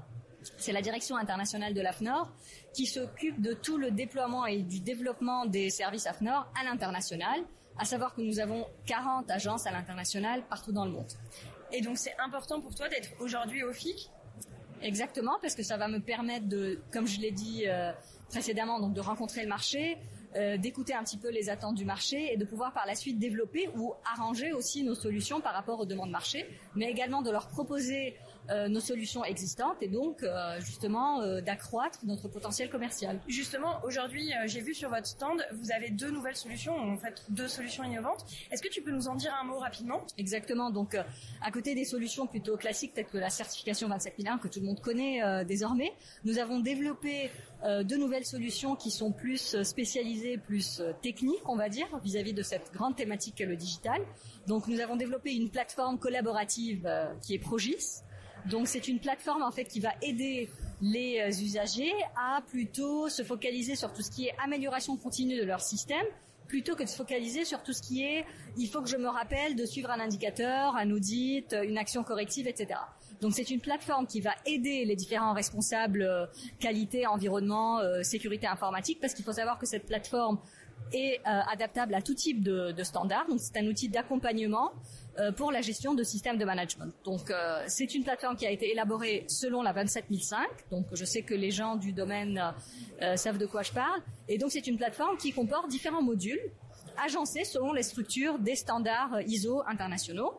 c'est 0.59 0.73
la 0.73 0.81
direction 0.81 1.17
internationale 1.17 1.75
de 1.75 1.81
l'AFNOR 1.81 2.31
qui 2.73 2.87
s'occupe 2.87 3.41
de 3.41 3.53
tout 3.53 3.79
le 3.79 3.91
déploiement 3.91 4.47
et 4.47 4.63
du 4.63 4.79
développement 4.79 5.45
des 5.45 5.71
services 5.71 6.07
AFNOR 6.07 6.47
à 6.61 6.65
l'international 6.65 7.41
à 7.79 7.85
savoir 7.85 8.15
que 8.15 8.21
nous 8.21 8.39
avons 8.39 8.67
40 8.87 9.31
agences 9.31 9.67
à 9.67 9.73
l'international 9.73 10.43
partout 10.49 10.73
dans 10.73 10.85
le 10.85 10.93
monde. 10.93 11.13
Et 11.73 11.81
donc 11.81 11.99
c'est 11.99 12.15
important 12.19 12.61
pour 12.61 12.75
toi 12.75 12.89
d'être 12.89 13.11
aujourd'hui 13.21 13.63
au 13.63 13.73
FIC 13.73 14.11
Exactement, 14.83 15.39
parce 15.41 15.55
que 15.55 15.63
ça 15.63 15.77
va 15.77 15.89
me 15.89 16.01
permettre 16.01 16.47
de, 16.49 16.81
comme 16.93 17.07
je 17.07 17.19
l'ai 17.21 17.31
dit 17.31 17.65
euh, 17.67 17.93
précédemment, 18.29 18.79
donc 18.79 18.93
de 18.93 19.01
rencontrer 19.01 19.43
le 19.43 19.49
marché, 19.49 19.97
euh, 20.37 20.59
d'écouter 20.59 20.93
un 20.95 21.03
petit 21.03 21.17
peu 21.17 21.31
les 21.31 21.49
attentes 21.49 21.77
du 21.77 21.85
marché 21.85 22.33
et 22.33 22.37
de 22.37 22.45
pouvoir 22.45 22.73
par 22.73 22.85
la 22.87 22.95
suite 22.95 23.19
développer 23.19 23.71
ou 23.77 23.95
arranger 24.05 24.53
aussi 24.53 24.83
nos 24.83 24.95
solutions 24.95 25.41
par 25.41 25.55
rapport 25.55 25.81
aux 25.81 25.87
demandes 25.87 26.11
marché, 26.11 26.47
mais 26.75 26.91
également 26.91 27.23
de 27.23 27.31
leur 27.31 27.49
proposer 27.49 28.17
euh, 28.51 28.69
nos 28.69 28.81
solutions 28.81 29.25
existantes 29.25 29.83
et 29.83 29.89
donc 29.89 30.23
euh, 30.23 30.61
justement 30.61 31.21
euh, 31.21 31.41
d'accroître 31.41 31.99
notre 32.05 32.29
potentiel 32.29 32.71
commercial. 32.71 33.19
Justement, 33.27 33.81
aujourd'hui, 33.85 34.31
j'ai 34.47 34.61
vu 34.61 34.73
sur 34.75 34.89
votre 34.89 35.07
stand, 35.07 35.45
vous 35.53 35.73
avez 35.73 35.91
deux 35.91 36.11
nouvelles 36.11 36.37
solutions, 36.37 36.77
en 36.77 36.97
fait 36.97 37.25
deux 37.29 37.49
solutions 37.49 37.83
innovantes. 37.83 38.25
Est-ce 38.51 38.63
que 38.63 38.69
tu 38.69 38.83
peux 38.83 38.93
nous 38.93 39.09
en 39.09 39.15
dire 39.15 39.35
un 39.41 39.45
mot 39.45 39.59
rapidement? 39.59 40.03
Exactement. 40.17 40.71
Donc, 40.71 40.97
à 41.43 41.51
côté 41.51 41.75
des 41.75 41.85
solutions 41.85 42.27
plutôt 42.27 42.57
classiques 42.57 42.95
telles 42.95 43.07
que 43.07 43.19
la 43.19 43.31
certification 43.31 43.89
27001 43.89 44.39
que 44.39 44.49
tout 44.49 44.61
le 44.61 44.67
monde 44.67 44.81
connaît 44.81 45.45
désormais, 45.45 45.93
nous 46.25 46.39
avons 46.39 46.61
développé 46.61 47.31
deux 47.65 47.97
nouvelles 47.97 48.25
solutions 48.25 48.77
qui 48.77 48.91
sont 48.91 49.13
plus 49.13 49.63
spécialisées, 49.63 50.39
plus 50.39 50.83
techniques, 51.03 51.49
on 51.49 51.57
va 51.57 51.69
dire, 51.69 51.87
vis-à-vis 52.03 52.33
-vis 52.33 52.37
de 52.37 52.43
cette 52.43 52.73
grande 52.73 52.97
thématique 52.97 53.37
qu'est 53.37 53.47
le 53.47 53.57
digital. 53.57 54.01
Donc, 54.47 54.69
nous 54.69 54.81
avons 54.81 54.97
développé 54.97 55.35
une 55.35 55.51
plateforme 55.51 55.99
collaborative 55.99 56.89
qui 57.23 57.35
est 57.35 57.39
Progis 57.39 58.03
donc 58.51 58.69
c'est 58.69 58.89
une 58.89 58.99
plateforme 58.99 59.43
en 59.43 59.51
fait 59.51 59.65
qui 59.65 59.81
va 59.81 59.91
aider 60.03 60.49
les 60.83 61.21
euh, 61.21 61.29
usagers 61.29 61.93
à 62.17 62.41
plutôt 62.49 63.09
se 63.09 63.23
focaliser 63.23 63.77
sur 63.77 63.93
tout 63.93 64.03
ce 64.03 64.11
qui 64.11 64.27
est 64.27 64.35
amélioration 64.43 64.97
continue 64.97 65.39
de 65.39 65.45
leur 65.45 65.61
système 65.61 66.05
plutôt 66.49 66.77
que 66.77 66.83
de 66.83 66.89
se 66.89 66.97
focaliser 66.97 67.45
sur 67.45 67.63
tout 67.63 67.73
ce 67.73 67.83
qui 67.83 68.05
est 68.05 68.25
il 68.57 68.69
faut 68.69 68.83
que 68.83 68.89
je 68.89 68.97
me 68.97 69.09
rappelle 69.09 69.57
de 69.57 69.65
suivre 69.65 69.91
un 69.91 70.01
indicateur, 70.01 70.77
un 70.77 70.91
audit, 70.91 71.55
une 71.65 71.79
action 71.79 72.05
corrective, 72.05 72.47
etc. 72.47 72.81
Donc 73.21 73.33
c'est 73.35 73.51
une 73.51 73.61
plateforme 73.61 74.07
qui 74.07 74.21
va 74.21 74.33
aider 74.45 74.85
les 74.85 74.97
différents 74.97 75.33
responsables 75.33 76.03
euh, 76.03 76.27
qualité, 76.61 77.07
environnement, 77.07 77.79
euh, 77.79 78.03
sécurité 78.03 78.47
informatique, 78.47 78.99
parce 79.01 79.15
qu'il 79.15 79.25
faut 79.25 79.33
savoir 79.33 79.59
que 79.59 79.67
cette 79.67 79.87
plateforme 79.87 80.39
est 80.93 81.21
adaptable 81.25 81.95
à 81.95 82.03
tout 82.03 82.15
type 82.15 82.45
de, 82.45 82.71
de 82.71 82.83
standards. 82.85 83.27
Donc 83.29 83.41
c'est 83.41 83.57
un 83.57 83.67
outil 83.67 83.89
d'accompagnement 83.89 84.71
euh, 85.19 85.33
pour 85.33 85.51
la 85.51 85.63
gestion 85.63 85.95
de 85.95 86.03
systèmes 86.03 86.37
de 86.37 86.45
management. 86.45 86.93
Donc 87.05 87.31
euh, 87.31 87.65
c'est 87.69 87.95
une 87.95 88.05
plateforme 88.05 88.37
qui 88.37 88.47
a 88.47 88.51
été 88.51 88.71
élaborée 88.71 89.25
selon 89.29 89.63
la 89.63 89.73
27005. 89.73 90.47
Donc 90.71 90.87
je 90.93 91.05
sais 91.07 91.23
que 91.23 91.33
les 91.33 91.51
gens 91.51 91.77
du 91.77 91.93
domaine 91.95 92.53
euh, 93.01 93.17
savent 93.17 93.39
de 93.39 93.47
quoi 93.47 93.63
je 93.63 93.73
parle. 93.73 94.03
Et 94.29 94.37
donc 94.37 94.51
c'est 94.51 94.67
une 94.67 94.77
plateforme 94.77 95.17
qui 95.17 95.33
comporte 95.33 95.71
différents 95.71 96.03
modules 96.03 96.41
agencés 97.03 97.45
selon 97.45 97.73
les 97.73 97.83
structures 97.83 98.39
des 98.39 98.57
standards 98.57 99.23
ISO 99.27 99.63
internationaux. 99.67 100.35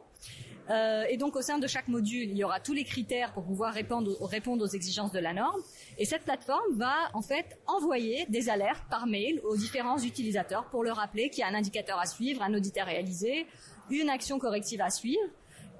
Euh, 0.69 1.05
et 1.09 1.17
donc 1.17 1.35
au 1.35 1.41
sein 1.41 1.59
de 1.59 1.67
chaque 1.67 1.87
module, 1.87 2.29
il 2.29 2.37
y 2.37 2.43
aura 2.43 2.59
tous 2.59 2.73
les 2.73 2.83
critères 2.83 3.33
pour 3.33 3.43
pouvoir 3.43 3.73
répondre, 3.73 4.17
répondre 4.21 4.63
aux 4.63 4.67
exigences 4.67 5.11
de 5.11 5.19
la 5.19 5.33
norme. 5.33 5.61
Et 5.97 6.05
cette 6.05 6.23
plateforme 6.23 6.75
va 6.75 6.93
en 7.13 7.21
fait 7.21 7.57
envoyer 7.67 8.25
des 8.29 8.49
alertes 8.49 8.83
par 8.89 9.07
mail 9.07 9.39
aux 9.43 9.55
différents 9.55 9.99
utilisateurs 9.99 10.65
pour 10.69 10.83
leur 10.83 10.97
rappeler 10.97 11.29
qu'il 11.29 11.39
y 11.39 11.43
a 11.43 11.47
un 11.47 11.55
indicateur 11.55 11.99
à 11.99 12.05
suivre, 12.05 12.41
un 12.41 12.53
audit 12.53 12.77
à 12.77 12.83
réaliser, 12.83 13.47
une 13.89 14.09
action 14.09 14.39
corrective 14.39 14.81
à 14.81 14.89
suivre. 14.89 15.21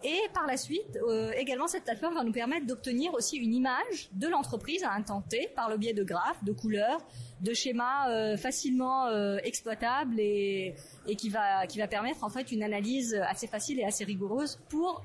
Et 0.03 0.19
par 0.33 0.45
la 0.45 0.57
suite, 0.57 0.97
euh, 1.07 1.31
également, 1.37 1.67
cette 1.67 1.83
plateforme 1.83 2.15
va 2.15 2.23
nous 2.23 2.31
permettre 2.31 2.67
d'obtenir 2.67 3.13
aussi 3.13 3.37
une 3.37 3.53
image 3.53 4.09
de 4.13 4.27
l'entreprise 4.27 4.83
à 4.83 4.95
T 5.29 5.49
par 5.55 5.69
le 5.69 5.77
biais 5.77 5.93
de 5.93 6.03
graphes, 6.03 6.43
de 6.43 6.51
couleurs, 6.51 6.99
de 7.41 7.53
schémas 7.53 8.09
euh, 8.09 8.37
facilement 8.37 9.07
euh, 9.07 9.37
exploitables 9.43 10.19
et, 10.19 10.75
et, 11.07 11.15
qui 11.15 11.29
va 11.29 11.65
qui 11.67 11.79
va 11.79 11.87
permettre 11.87 12.23
en 12.23 12.29
fait 12.29 12.51
une 12.51 12.63
analyse 12.63 13.15
assez 13.27 13.47
facile 13.47 13.79
et 13.79 13.83
assez 13.83 14.03
rigoureuse 14.03 14.59
pour, 14.69 15.03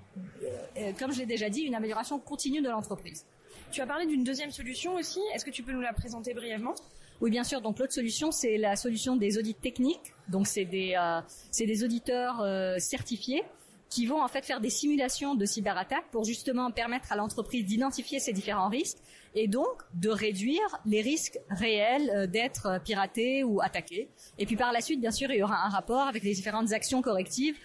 comme 0.99 1.13
je 1.13 1.19
l'ai 1.19 1.27
déjà 1.27 1.49
dit, 1.49 1.63
une 1.63 1.75
amélioration 1.75 2.19
continue 2.19 2.61
de 2.61 2.69
l'entreprise. 2.69 3.25
Tu 3.71 3.81
as 3.81 3.87
parlé 3.87 4.07
d'une 4.07 4.25
deuxième 4.25 4.51
solution 4.51 4.97
aussi. 4.97 5.21
Est-ce 5.35 5.45
que 5.45 5.51
tu 5.51 5.63
peux 5.63 5.73
nous 5.73 5.81
la 5.81 5.95
présenter 5.95 6.35
brièvement? 6.35 6.75
Oui, 7.23 7.31
bien 7.31 7.45
sûr. 7.45 7.61
Donc 7.61 7.79
l'autre 7.79 7.93
solution, 7.93 8.33
c'est 8.33 8.59
la 8.59 8.75
solution 8.75 9.17
des 9.17 9.39
audits 9.39 9.55
techniques. 9.55 10.13
Donc 10.29 10.47
c'est 10.47 10.65
des, 10.65 10.95
euh, 10.99 11.21
c'est 11.51 11.67
des 11.67 11.85
auditeurs 11.85 12.41
euh, 12.43 12.79
certifiés 12.79 13.45
qui 13.93 14.07
vont 14.07 14.23
en 14.23 14.29
fait 14.29 14.45
faire 14.45 14.61
des 14.61 14.71
simulations 14.71 15.35
de 15.35 15.45
cyberattaques 15.45 16.11
pour 16.11 16.25
justement 16.25 16.71
permettre 16.71 17.13
à 17.13 17.17
l'entreprise 17.17 17.65
d'identifier 17.65 18.21
ces 18.21 18.33
différents 18.33 18.69
risques 18.69 18.99
et 19.35 19.49
donc 19.49 19.83
de 19.95 20.09
réduire 20.09 20.81
les 20.87 21.03
risques 21.03 21.39
réels 21.51 22.11
euh, 22.15 22.27
d'être 22.27 22.81
piraté 22.85 23.45
ou 23.45 23.61
attaqué. 23.61 24.09
Et 24.39 24.47
puis 24.47 24.57
par 24.57 24.73
la 24.73 24.81
suite, 24.81 25.01
bien 25.01 25.11
sûr, 25.11 25.31
il 25.31 25.39
y 25.39 25.43
aura 25.43 25.67
un 25.67 25.69
rapport 25.69 26.07
avec 26.07 26.23
les 26.23 26.35
différentes 26.35 26.73
actions 26.73 27.03
correctives 27.03 27.57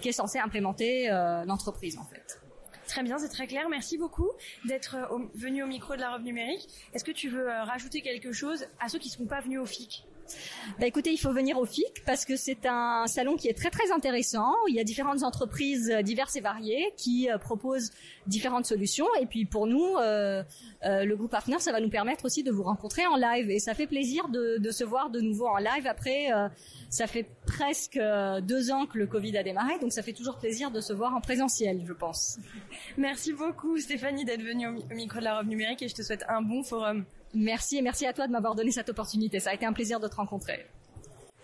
qui 0.00 0.08
est 0.08 0.12
censé 0.12 0.38
implémenter 0.38 1.08
l'entreprise 1.46 1.96
en 1.96 2.04
fait. 2.04 2.40
Très 2.86 3.02
bien, 3.02 3.18
c'est 3.18 3.28
très 3.28 3.46
clair. 3.46 3.68
Merci 3.68 3.98
beaucoup 3.98 4.30
d'être 4.64 4.96
euh, 4.96 5.18
venu 5.34 5.62
au 5.62 5.66
micro 5.66 5.96
de 5.96 6.00
la 6.00 6.12
robe 6.12 6.22
numérique. 6.22 6.68
Est-ce 6.94 7.04
que 7.04 7.10
tu 7.10 7.28
veux 7.28 7.50
euh, 7.50 7.64
rajouter 7.64 8.00
quelque 8.00 8.32
chose 8.32 8.66
à 8.80 8.88
ceux 8.88 8.98
qui 8.98 9.08
ne 9.08 9.14
sont 9.14 9.26
pas 9.26 9.40
venus 9.40 9.60
au 9.60 9.66
FIC? 9.66 10.04
Bah 10.78 10.86
écoutez, 10.86 11.10
il 11.12 11.16
faut 11.18 11.32
venir 11.32 11.58
au 11.58 11.64
FIC 11.64 12.04
parce 12.04 12.24
que 12.24 12.36
c'est 12.36 12.66
un 12.66 13.06
salon 13.06 13.36
qui 13.36 13.48
est 13.48 13.56
très 13.56 13.70
très 13.70 13.90
intéressant. 13.92 14.52
Il 14.68 14.74
y 14.74 14.80
a 14.80 14.84
différentes 14.84 15.22
entreprises 15.22 15.90
euh, 15.90 16.02
diverses 16.02 16.36
et 16.36 16.40
variées 16.40 16.92
qui 16.96 17.30
euh, 17.30 17.38
proposent 17.38 17.90
différentes 18.26 18.66
solutions. 18.66 19.06
Et 19.20 19.26
puis 19.26 19.44
pour 19.44 19.66
nous, 19.66 19.96
euh, 19.96 20.42
le 20.82 21.14
groupe 21.14 21.30
Partner, 21.30 21.58
ça 21.58 21.72
va 21.72 21.80
nous 21.80 21.88
permettre 21.88 22.24
aussi 22.24 22.42
de 22.42 22.50
vous 22.50 22.62
rencontrer 22.62 23.06
en 23.06 23.16
live. 23.16 23.50
Et 23.50 23.58
ça 23.58 23.74
fait 23.74 23.86
plaisir 23.86 24.28
de, 24.28 24.70
se 24.70 24.84
voir 24.84 25.10
de 25.10 25.20
nouveau 25.20 25.46
en 25.46 25.58
live. 25.58 25.86
Après, 25.86 26.28
ça 26.90 27.06
fait 27.06 27.26
presque 27.46 27.98
deux 28.42 28.70
ans 28.70 28.86
que 28.86 28.98
le 28.98 29.06
Covid 29.06 29.36
a 29.38 29.42
démarré, 29.42 29.78
donc 29.78 29.92
ça 29.92 30.02
fait 30.02 30.12
toujours 30.12 30.38
plaisir 30.38 30.70
de 30.70 30.80
se 30.80 30.92
voir 30.92 31.14
en 31.14 31.20
présentiel, 31.20 31.82
je 31.86 31.92
pense. 31.92 32.38
Merci 32.96 33.32
beaucoup 33.32 33.78
Stéphanie 33.78 34.24
d'être 34.24 34.42
venue 34.42 34.66
au 34.66 34.94
micro 34.94 35.18
de 35.18 35.24
la 35.24 35.38
robe 35.38 35.48
numérique 35.48 35.82
et 35.82 35.88
je 35.88 35.94
te 35.94 36.02
souhaite 36.02 36.24
un 36.28 36.42
bon 36.42 36.62
forum. 36.62 37.04
Merci 37.34 37.76
et 37.78 37.82
merci 37.82 38.06
à 38.06 38.12
toi 38.12 38.26
de 38.26 38.32
m'avoir 38.32 38.54
donné 38.54 38.70
cette 38.70 38.88
opportunité. 38.88 39.40
Ça 39.40 39.50
a 39.50 39.54
été 39.54 39.66
un 39.66 39.72
plaisir 39.72 40.00
de 40.00 40.08
te 40.08 40.16
rencontrer. 40.16 40.66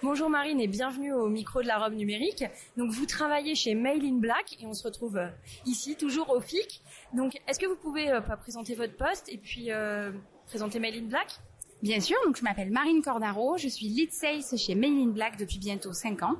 Bonjour 0.02 0.28
Marine 0.28 0.60
et 0.60 0.66
bienvenue 0.66 1.12
au 1.12 1.28
micro 1.28 1.62
de 1.62 1.68
la 1.68 1.78
robe 1.78 1.94
numérique. 1.94 2.44
Donc 2.76 2.90
vous 2.90 3.06
travaillez 3.06 3.54
chez 3.54 3.74
Mail 3.74 4.04
in 4.04 4.18
Black 4.18 4.56
et 4.60 4.66
on 4.66 4.74
se 4.74 4.82
retrouve 4.82 5.16
euh, 5.16 5.28
ici 5.64 5.94
toujours 5.94 6.30
au 6.30 6.40
FIC. 6.40 6.82
Donc 7.14 7.40
est-ce 7.46 7.60
que 7.60 7.66
vous 7.66 7.76
pouvez 7.76 8.10
euh, 8.10 8.20
présenter 8.20 8.74
votre 8.74 8.96
poste 8.96 9.28
et 9.28 9.38
puis 9.38 9.70
euh, 9.70 10.10
présenter 10.46 10.80
Mail 10.80 11.04
in 11.04 11.06
Black? 11.06 11.38
Bien 11.82 11.98
sûr, 11.98 12.16
je 12.32 12.44
m'appelle 12.44 12.70
Marine 12.70 13.02
Cordaro, 13.02 13.58
je 13.58 13.66
suis 13.66 13.88
lead 13.88 14.12
sales 14.12 14.56
chez 14.56 14.76
Mail 14.76 15.02
in 15.02 15.08
Black 15.08 15.36
depuis 15.36 15.58
bientôt 15.58 15.92
5 15.92 16.22
ans. 16.22 16.36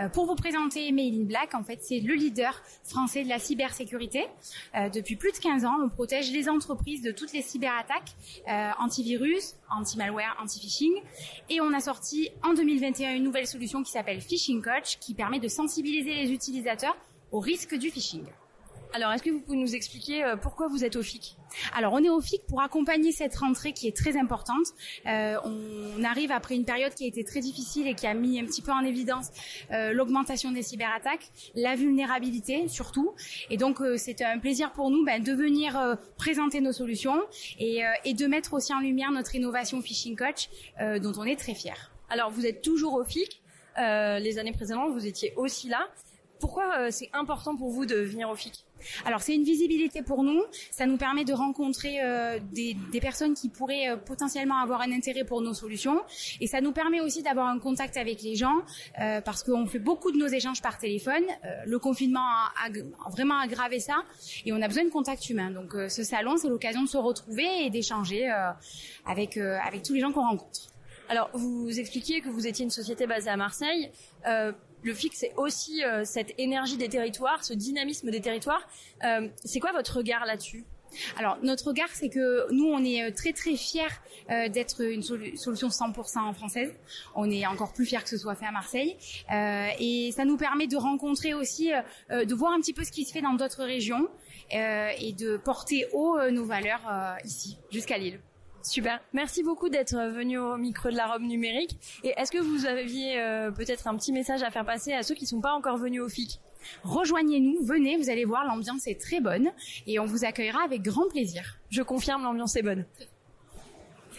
Euh, 0.00 0.08
pour 0.08 0.26
vous 0.26 0.34
présenter 0.34 0.90
Mail 0.90 1.14
in 1.14 1.24
Black, 1.26 1.54
en 1.54 1.62
fait, 1.62 1.78
c'est 1.80 2.00
le 2.00 2.12
leader 2.14 2.60
français 2.82 3.22
de 3.22 3.28
la 3.28 3.38
cybersécurité. 3.38 4.26
Euh, 4.74 4.88
depuis 4.88 5.14
plus 5.14 5.30
de 5.30 5.36
15 5.36 5.64
ans, 5.64 5.76
on 5.80 5.88
protège 5.88 6.32
les 6.32 6.48
entreprises 6.48 7.02
de 7.02 7.12
toutes 7.12 7.32
les 7.32 7.40
cyberattaques, 7.40 8.16
euh, 8.48 8.70
antivirus, 8.80 9.54
anti-malware, 9.70 10.36
anti-phishing. 10.42 10.94
Et 11.48 11.60
on 11.60 11.72
a 11.72 11.78
sorti 11.78 12.28
en 12.42 12.54
2021 12.54 13.14
une 13.14 13.22
nouvelle 13.22 13.46
solution 13.46 13.84
qui 13.84 13.92
s'appelle 13.92 14.20
Phishing 14.20 14.60
Coach, 14.60 14.98
qui 14.98 15.14
permet 15.14 15.38
de 15.38 15.46
sensibiliser 15.46 16.14
les 16.14 16.32
utilisateurs 16.32 16.96
au 17.30 17.38
risque 17.38 17.76
du 17.76 17.90
phishing. 17.90 18.24
Alors, 18.92 19.12
est-ce 19.12 19.22
que 19.22 19.30
vous 19.30 19.40
pouvez 19.40 19.56
nous 19.56 19.74
expliquer 19.74 20.24
euh, 20.24 20.36
pourquoi 20.36 20.66
vous 20.68 20.84
êtes 20.84 20.96
au 20.96 21.02
FIC? 21.02 21.36
Alors, 21.76 21.92
on 21.92 22.02
est 22.02 22.08
au 22.08 22.20
FIC 22.20 22.46
pour 22.46 22.60
accompagner 22.60 23.12
cette 23.12 23.36
rentrée 23.36 23.72
qui 23.72 23.86
est 23.88 23.96
très 23.96 24.16
importante. 24.16 24.66
Euh, 25.06 25.36
on 25.44 26.02
arrive 26.04 26.32
après 26.32 26.54
une 26.54 26.64
période 26.64 26.94
qui 26.94 27.04
a 27.04 27.06
été 27.06 27.24
très 27.24 27.40
difficile 27.40 27.86
et 27.86 27.94
qui 27.94 28.06
a 28.06 28.14
mis 28.14 28.40
un 28.40 28.44
petit 28.44 28.62
peu 28.62 28.72
en 28.72 28.80
évidence 28.80 29.28
euh, 29.72 29.92
l'augmentation 29.92 30.50
des 30.50 30.62
cyberattaques, 30.62 31.30
la 31.54 31.76
vulnérabilité 31.76 32.68
surtout. 32.68 33.14
Et 33.48 33.56
donc, 33.56 33.80
euh, 33.80 33.96
c'est 33.96 34.22
un 34.22 34.38
plaisir 34.38 34.72
pour 34.72 34.90
nous 34.90 35.04
ben, 35.04 35.22
de 35.22 35.32
venir 35.32 35.78
euh, 35.78 35.94
présenter 36.16 36.60
nos 36.60 36.72
solutions 36.72 37.20
et, 37.58 37.84
euh, 37.84 37.90
et, 38.04 38.14
de 38.14 38.26
mettre 38.26 38.54
aussi 38.54 38.74
en 38.74 38.80
lumière 38.80 39.10
notre 39.12 39.34
innovation 39.34 39.80
Phishing 39.80 40.16
Coach 40.16 40.48
dont 41.00 41.12
on 41.16 41.24
est 41.24 41.36
très 41.36 41.54
fiers. 41.54 41.72
Alors, 42.08 42.30
vous 42.30 42.46
êtes 42.46 42.62
toujours 42.62 42.94
au 42.94 43.04
FIC. 43.04 43.40
les 43.76 44.38
années 44.38 44.52
précédentes, 44.52 44.92
vous 44.92 45.06
étiez 45.06 45.32
aussi 45.36 45.68
là. 45.68 45.88
Pourquoi 46.38 46.90
c'est 46.90 47.10
important 47.12 47.56
pour 47.56 47.70
vous 47.70 47.86
de 47.86 47.96
venir 47.96 48.28
au 48.30 48.34
FIC? 48.34 48.64
Alors 49.04 49.20
c'est 49.20 49.34
une 49.34 49.44
visibilité 49.44 50.02
pour 50.02 50.22
nous, 50.22 50.42
ça 50.70 50.86
nous 50.86 50.96
permet 50.96 51.24
de 51.24 51.32
rencontrer 51.32 52.02
euh, 52.02 52.38
des, 52.52 52.76
personnes 53.00 53.34
qui 53.34 53.48
pourraient 53.48 53.90
euh, 53.90 53.96
potentiellement 53.96 54.56
avoir 54.56 54.82
un 54.82 54.92
intérêt 54.92 55.24
pour 55.24 55.40
nos 55.40 55.54
solutions 55.54 56.00
et 56.40 56.46
ça 56.46 56.60
nous 56.60 56.72
permet 56.72 57.00
aussi 57.00 57.22
d'avoir 57.22 57.48
un 57.48 57.58
contact 57.58 57.96
avec 57.96 58.22
les 58.22 58.36
gens 58.36 58.58
euh, 59.00 59.20
parce 59.20 59.42
qu'on 59.42 59.66
fait 59.66 59.78
beaucoup 59.78 60.12
de 60.12 60.18
nos 60.18 60.26
échanges 60.26 60.60
par 60.62 60.78
téléphone. 60.78 61.24
le 61.66 61.78
confinement 61.78 62.20
a, 62.20 62.66
a, 62.66 63.10
vraiment 63.10 63.38
aggravé 63.38 63.80
ça 63.80 64.04
et 64.44 64.52
on 64.52 64.60
a 64.60 64.68
besoin 64.68 64.84
de 64.84 64.90
contact 64.90 65.28
humain. 65.30 65.50
Donc 65.50 65.72
ce 65.90 66.02
salon 66.02 66.36
c'est 66.36 66.48
l'occasion 66.48 66.82
de 66.82 66.88
se 66.88 66.98
retrouver 66.98 67.46
et 67.64 67.70
d'échanger 67.70 68.28
avec, 69.06 69.36
avec 69.36 69.82
tous 69.82 69.94
les 69.94 70.00
gens 70.00 70.12
qu'on 70.12 70.26
rencontre. 70.28 70.68
Alors 71.08 71.30
vous 71.32 71.78
expliquiez 71.78 72.20
que 72.20 72.28
vous 72.28 72.46
étiez 72.46 72.64
une 72.64 72.70
société 72.70 73.06
basée 73.06 73.30
à 73.30 73.36
Marseille 73.36 73.90
le 74.82 74.94
FIC, 74.94 75.14
c'est 75.14 75.32
aussi 75.36 75.84
euh, 75.84 76.04
cette 76.04 76.34
énergie 76.38 76.76
des 76.76 76.88
territoires, 76.88 77.44
ce 77.44 77.52
dynamisme 77.54 78.10
des 78.10 78.20
territoires. 78.20 78.66
Euh, 79.04 79.28
c'est 79.44 79.60
quoi 79.60 79.72
votre 79.72 79.96
regard 79.98 80.24
là-dessus? 80.26 80.64
Alors 81.16 81.38
notre 81.42 81.68
regard, 81.68 81.88
c'est 81.92 82.08
que 82.08 82.52
nous, 82.52 82.66
on 82.66 82.84
est 82.84 83.02
euh, 83.02 83.14
très 83.14 83.32
très 83.32 83.56
fiers 83.56 83.82
euh, 84.30 84.48
d'être 84.48 84.82
une 84.82 85.02
solu 85.02 85.36
solution 85.36 85.68
100% 85.68 86.34
française. 86.34 86.74
On 87.14 87.30
est 87.30 87.46
encore 87.46 87.72
plus 87.72 87.86
fiers 87.86 88.02
que 88.02 88.08
ce 88.08 88.18
soit 88.18 88.34
fait 88.34 88.46
à 88.46 88.52
Marseille, 88.52 88.96
euh, 89.32 89.68
et 89.78 90.12
ça 90.12 90.24
nous 90.24 90.36
permet 90.36 90.66
de 90.66 90.76
rencontrer 90.76 91.34
aussi, 91.34 91.72
euh, 92.10 92.24
de 92.24 92.34
voir 92.34 92.52
un 92.52 92.60
petit 92.60 92.72
peu 92.72 92.84
ce 92.84 92.92
qui 92.92 93.04
se 93.04 93.12
fait 93.12 93.22
dans 93.22 93.34
d'autres 93.34 93.64
régions 93.64 94.08
et 94.52 95.12
de 95.12 95.36
porter 95.36 95.86
haut 95.92 96.18
nos 96.32 96.44
valeurs 96.44 97.16
ici, 97.24 97.56
jusqu'à 97.70 97.98
Lille. 97.98 98.18
Super. 98.62 99.00
Merci 99.12 99.42
beaucoup 99.42 99.68
d'être 99.68 99.96
venu 100.10 100.38
au 100.38 100.56
micro 100.56 100.90
de 100.90 100.96
la 100.96 101.06
robe 101.06 101.22
numérique. 101.22 101.78
Et 102.04 102.12
est-ce 102.16 102.30
que 102.30 102.38
vous 102.38 102.66
aviez 102.66 103.18
euh, 103.18 103.50
peut-être 103.50 103.86
un 103.88 103.96
petit 103.96 104.12
message 104.12 104.42
à 104.42 104.50
faire 104.50 104.64
passer 104.64 104.92
à 104.92 105.02
ceux 105.02 105.14
qui 105.14 105.24
ne 105.24 105.28
sont 105.28 105.40
pas 105.40 105.52
encore 105.52 105.78
venus 105.78 106.02
au 106.02 106.08
FIC? 106.08 106.40
Rejoignez-nous, 106.82 107.64
venez, 107.64 107.96
vous 107.96 108.10
allez 108.10 108.24
voir, 108.24 108.44
l'ambiance 108.44 108.86
est 108.86 109.00
très 109.00 109.20
bonne 109.20 109.50
et 109.86 109.98
on 109.98 110.04
vous 110.04 110.24
accueillera 110.24 110.62
avec 110.62 110.82
grand 110.82 111.08
plaisir. 111.08 111.58
Je 111.70 111.82
confirme, 111.82 112.22
l'ambiance 112.22 112.56
est 112.56 112.62
bonne. 112.62 112.84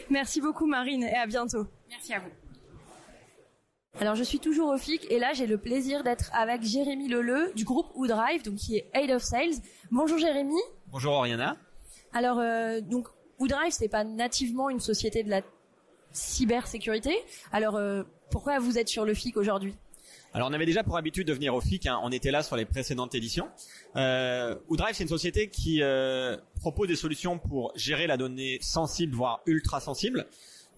Merci 0.10 0.42
beaucoup 0.42 0.66
Marine 0.66 1.04
et 1.04 1.16
à 1.16 1.28
bientôt. 1.28 1.68
Merci 1.90 2.14
à 2.14 2.20
vous. 2.20 2.32
Alors 4.00 4.16
je 4.16 4.24
suis 4.24 4.40
toujours 4.40 4.70
au 4.70 4.78
FIC 4.78 5.06
et 5.12 5.20
là 5.20 5.34
j'ai 5.34 5.46
le 5.46 5.58
plaisir 5.58 6.04
d'être 6.04 6.32
avec 6.34 6.64
Jérémy 6.64 7.10
Leleu 7.10 7.52
du 7.56 7.66
groupe 7.66 7.88
Woodrive, 7.94 8.44
donc 8.44 8.56
qui 8.56 8.78
est 8.78 8.90
Head 8.94 9.12
of 9.12 9.22
Sales. 9.22 9.62
Bonjour 9.92 10.18
Jérémy. 10.18 10.60
Bonjour 10.88 11.14
Oriana. 11.14 11.58
Alors 12.14 12.40
euh, 12.40 12.82
donc 12.82 13.08
WoodRive, 13.42 13.72
c'est 13.72 13.90
pas 13.90 14.04
nativement 14.04 14.70
une 14.70 14.80
société 14.80 15.24
de 15.24 15.30
la 15.30 15.42
cybersécurité. 16.12 17.18
Alors, 17.52 17.76
euh, 17.76 18.04
pourquoi 18.30 18.60
vous 18.60 18.78
êtes 18.78 18.88
sur 18.88 19.04
le 19.04 19.16
FIC 19.16 19.36
aujourd'hui? 19.36 19.74
Alors 20.34 20.50
on 20.50 20.54
avait 20.54 20.66
déjà 20.66 20.84
pour 20.84 20.96
habitude 20.96 21.28
de 21.28 21.34
venir 21.34 21.54
au 21.54 21.60
FIC, 21.60 21.88
hein. 21.88 22.00
on 22.04 22.12
était 22.12 22.32
là 22.32 22.42
sur 22.42 22.56
les 22.56 22.64
précédentes 22.64 23.14
éditions. 23.16 23.50
Euh, 23.98 24.56
Woodrive 24.70 24.96
c'est 24.96 25.04
une 25.04 25.10
société 25.10 25.50
qui 25.50 25.82
euh, 25.82 26.38
propose 26.62 26.88
des 26.88 26.96
solutions 26.96 27.38
pour 27.38 27.74
gérer 27.76 28.08
la 28.08 28.16
donnée 28.16 28.58
sensible, 28.62 29.14
voire 29.14 29.42
ultra 29.46 29.82
sensible, 29.82 30.28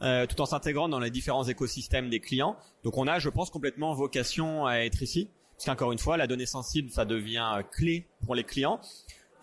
euh, 0.01 0.25
tout 0.25 0.41
en 0.41 0.47
s'intégrant 0.47 0.89
dans 0.89 0.99
les 0.99 1.11
différents 1.11 1.43
écosystèmes 1.43 2.09
des 2.09 2.19
clients. 2.19 2.55
Donc 2.83 2.97
on 2.97 3.05
a, 3.05 3.19
je 3.19 3.29
pense, 3.29 3.51
complètement 3.51 3.93
vocation 3.93 4.65
à 4.65 4.77
être 4.77 5.03
ici, 5.03 5.29
parce 5.55 5.65
qu'encore 5.65 5.91
une 5.91 5.99
fois, 5.99 6.17
la 6.17 6.25
donnée 6.25 6.47
sensible, 6.47 6.89
ça 6.89 7.05
devient 7.05 7.61
clé 7.71 8.07
pour 8.25 8.33
les 8.33 8.43
clients 8.43 8.79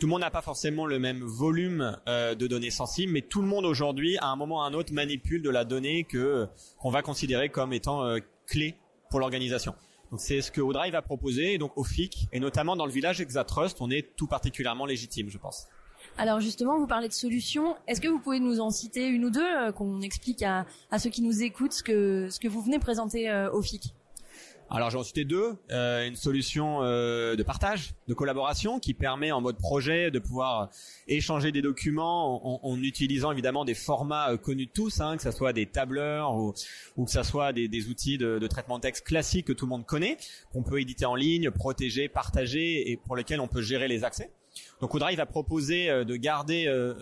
tout 0.01 0.07
le 0.07 0.11
monde 0.13 0.23
n'a 0.23 0.31
pas 0.31 0.41
forcément 0.41 0.87
le 0.87 0.99
même 0.99 1.23
volume 1.23 1.97
euh, 2.09 2.35
de 2.35 2.47
données 2.47 2.71
sensibles, 2.71 3.13
mais 3.13 3.21
tout 3.21 3.43
le 3.43 3.47
monde 3.47 3.67
aujourd'hui, 3.67 4.17
à 4.19 4.29
un 4.29 4.37
moment 4.37 4.57
ou 4.57 4.61
à 4.61 4.65
un 4.65 4.73
autre, 4.73 4.95
manipule 4.95 5.43
de 5.43 5.51
la 5.51 5.67
donnée 5.67 6.05
que 6.05 6.49
qu'on 6.79 6.91
va 6.91 7.03
considérer 7.03 7.51
comme 7.51 7.75
étant 7.75 8.03
euh, 8.03 8.19
clé 8.47 8.77
pour 9.11 9.21
l'organisation. 9.21 9.75
Donc 10.11 10.21
c'est 10.21 10.41
ce 10.41 10.51
que 10.51 10.63
Odrive 10.63 10.95
a 10.95 11.03
proposé, 11.03 11.59
donc 11.59 11.77
au 11.77 11.85
FIC, 11.85 12.29
et 12.33 12.41
notamment 12.41 12.77
dans 12.77 12.87
le 12.87 12.93
village 12.93 13.21
Exatrust, 13.21 13.77
on 13.81 13.91
est 13.91 14.17
tout 14.17 14.27
particulièrement 14.27 14.87
légitime, 14.87 15.29
je 15.29 15.37
pense. 15.37 15.69
Alors 16.17 16.41
justement, 16.41 16.79
vous 16.79 16.87
parlez 16.87 17.09
de 17.09 17.13
solutions. 17.13 17.77
Est-ce 17.87 18.01
que 18.01 18.09
vous 18.09 18.19
pouvez 18.19 18.41
nous 18.41 18.61
en 18.61 18.71
citer 18.71 19.07
une 19.07 19.27
ou 19.27 19.31
deux, 19.31 19.45
euh, 19.45 19.71
qu'on 19.71 20.01
explique 20.01 20.43
à, 20.43 20.65
à, 20.91 20.99
ceux 20.99 21.11
qui 21.11 21.21
nous 21.21 21.43
écoutent 21.43 21.75
ce 21.75 21.83
que, 21.83 22.29
ce 22.31 22.41
que 22.41 22.49
vous 22.49 22.63
venez 22.63 22.79
présenter 22.79 23.31
euh, 23.31 23.53
au 23.53 23.61
FIC? 23.61 23.95
Alors 24.73 24.91
j'en 24.91 25.03
cité 25.03 25.25
deux, 25.25 25.57
euh, 25.73 26.07
une 26.07 26.15
solution 26.15 26.83
euh, 26.83 27.35
de 27.35 27.43
partage, 27.43 27.95
de 28.07 28.15
collaboration 28.15 28.79
qui 28.79 28.95
permet 28.95 29.33
en 29.33 29.41
mode 29.41 29.59
projet 29.59 30.13
de 30.13 30.21
pouvoir 30.21 30.71
échanger 31.09 31.51
des 31.51 31.61
documents 31.61 32.65
en, 32.65 32.71
en 32.71 32.81
utilisant 32.81 33.33
évidemment 33.33 33.65
des 33.65 33.75
formats 33.75 34.31
euh, 34.31 34.37
connus 34.37 34.67
de 34.67 34.71
tous, 34.71 35.01
hein, 35.01 35.17
que 35.17 35.25
ce 35.25 35.33
soit 35.33 35.53
des 35.53 35.67
tableurs 35.67 36.37
ou, 36.37 36.55
ou 36.97 37.05
que 37.05 37.11
ce 37.11 37.25
soit 37.25 37.53
des, 37.53 37.67
des 37.67 37.89
outils 37.89 38.17
de, 38.17 38.39
de, 38.39 38.47
traitement 38.47 38.77
de 38.77 38.83
texte 38.83 39.05
classiques 39.05 39.49
que 39.49 39.53
tout 39.53 39.67
le 39.67 39.71
monde 39.71 39.87
connaît, 39.87 40.19
qu'on 40.53 40.63
peut 40.63 40.81
éditer 40.81 41.05
en 41.05 41.17
ligne, 41.17 41.51
protéger, 41.51 42.09
partager 42.09 42.93
et 42.93 42.97
pour 42.97 43.17
lesquels 43.17 43.41
on 43.41 43.49
peut 43.49 43.63
gérer 43.63 43.89
les 43.89 44.05
accès. 44.05 44.31
Donc 44.81 44.95
Woodrive 44.95 45.17
va 45.17 45.27
proposer 45.27 46.05
de 46.05 46.17
garder 46.17 46.67
euh, 46.67 46.95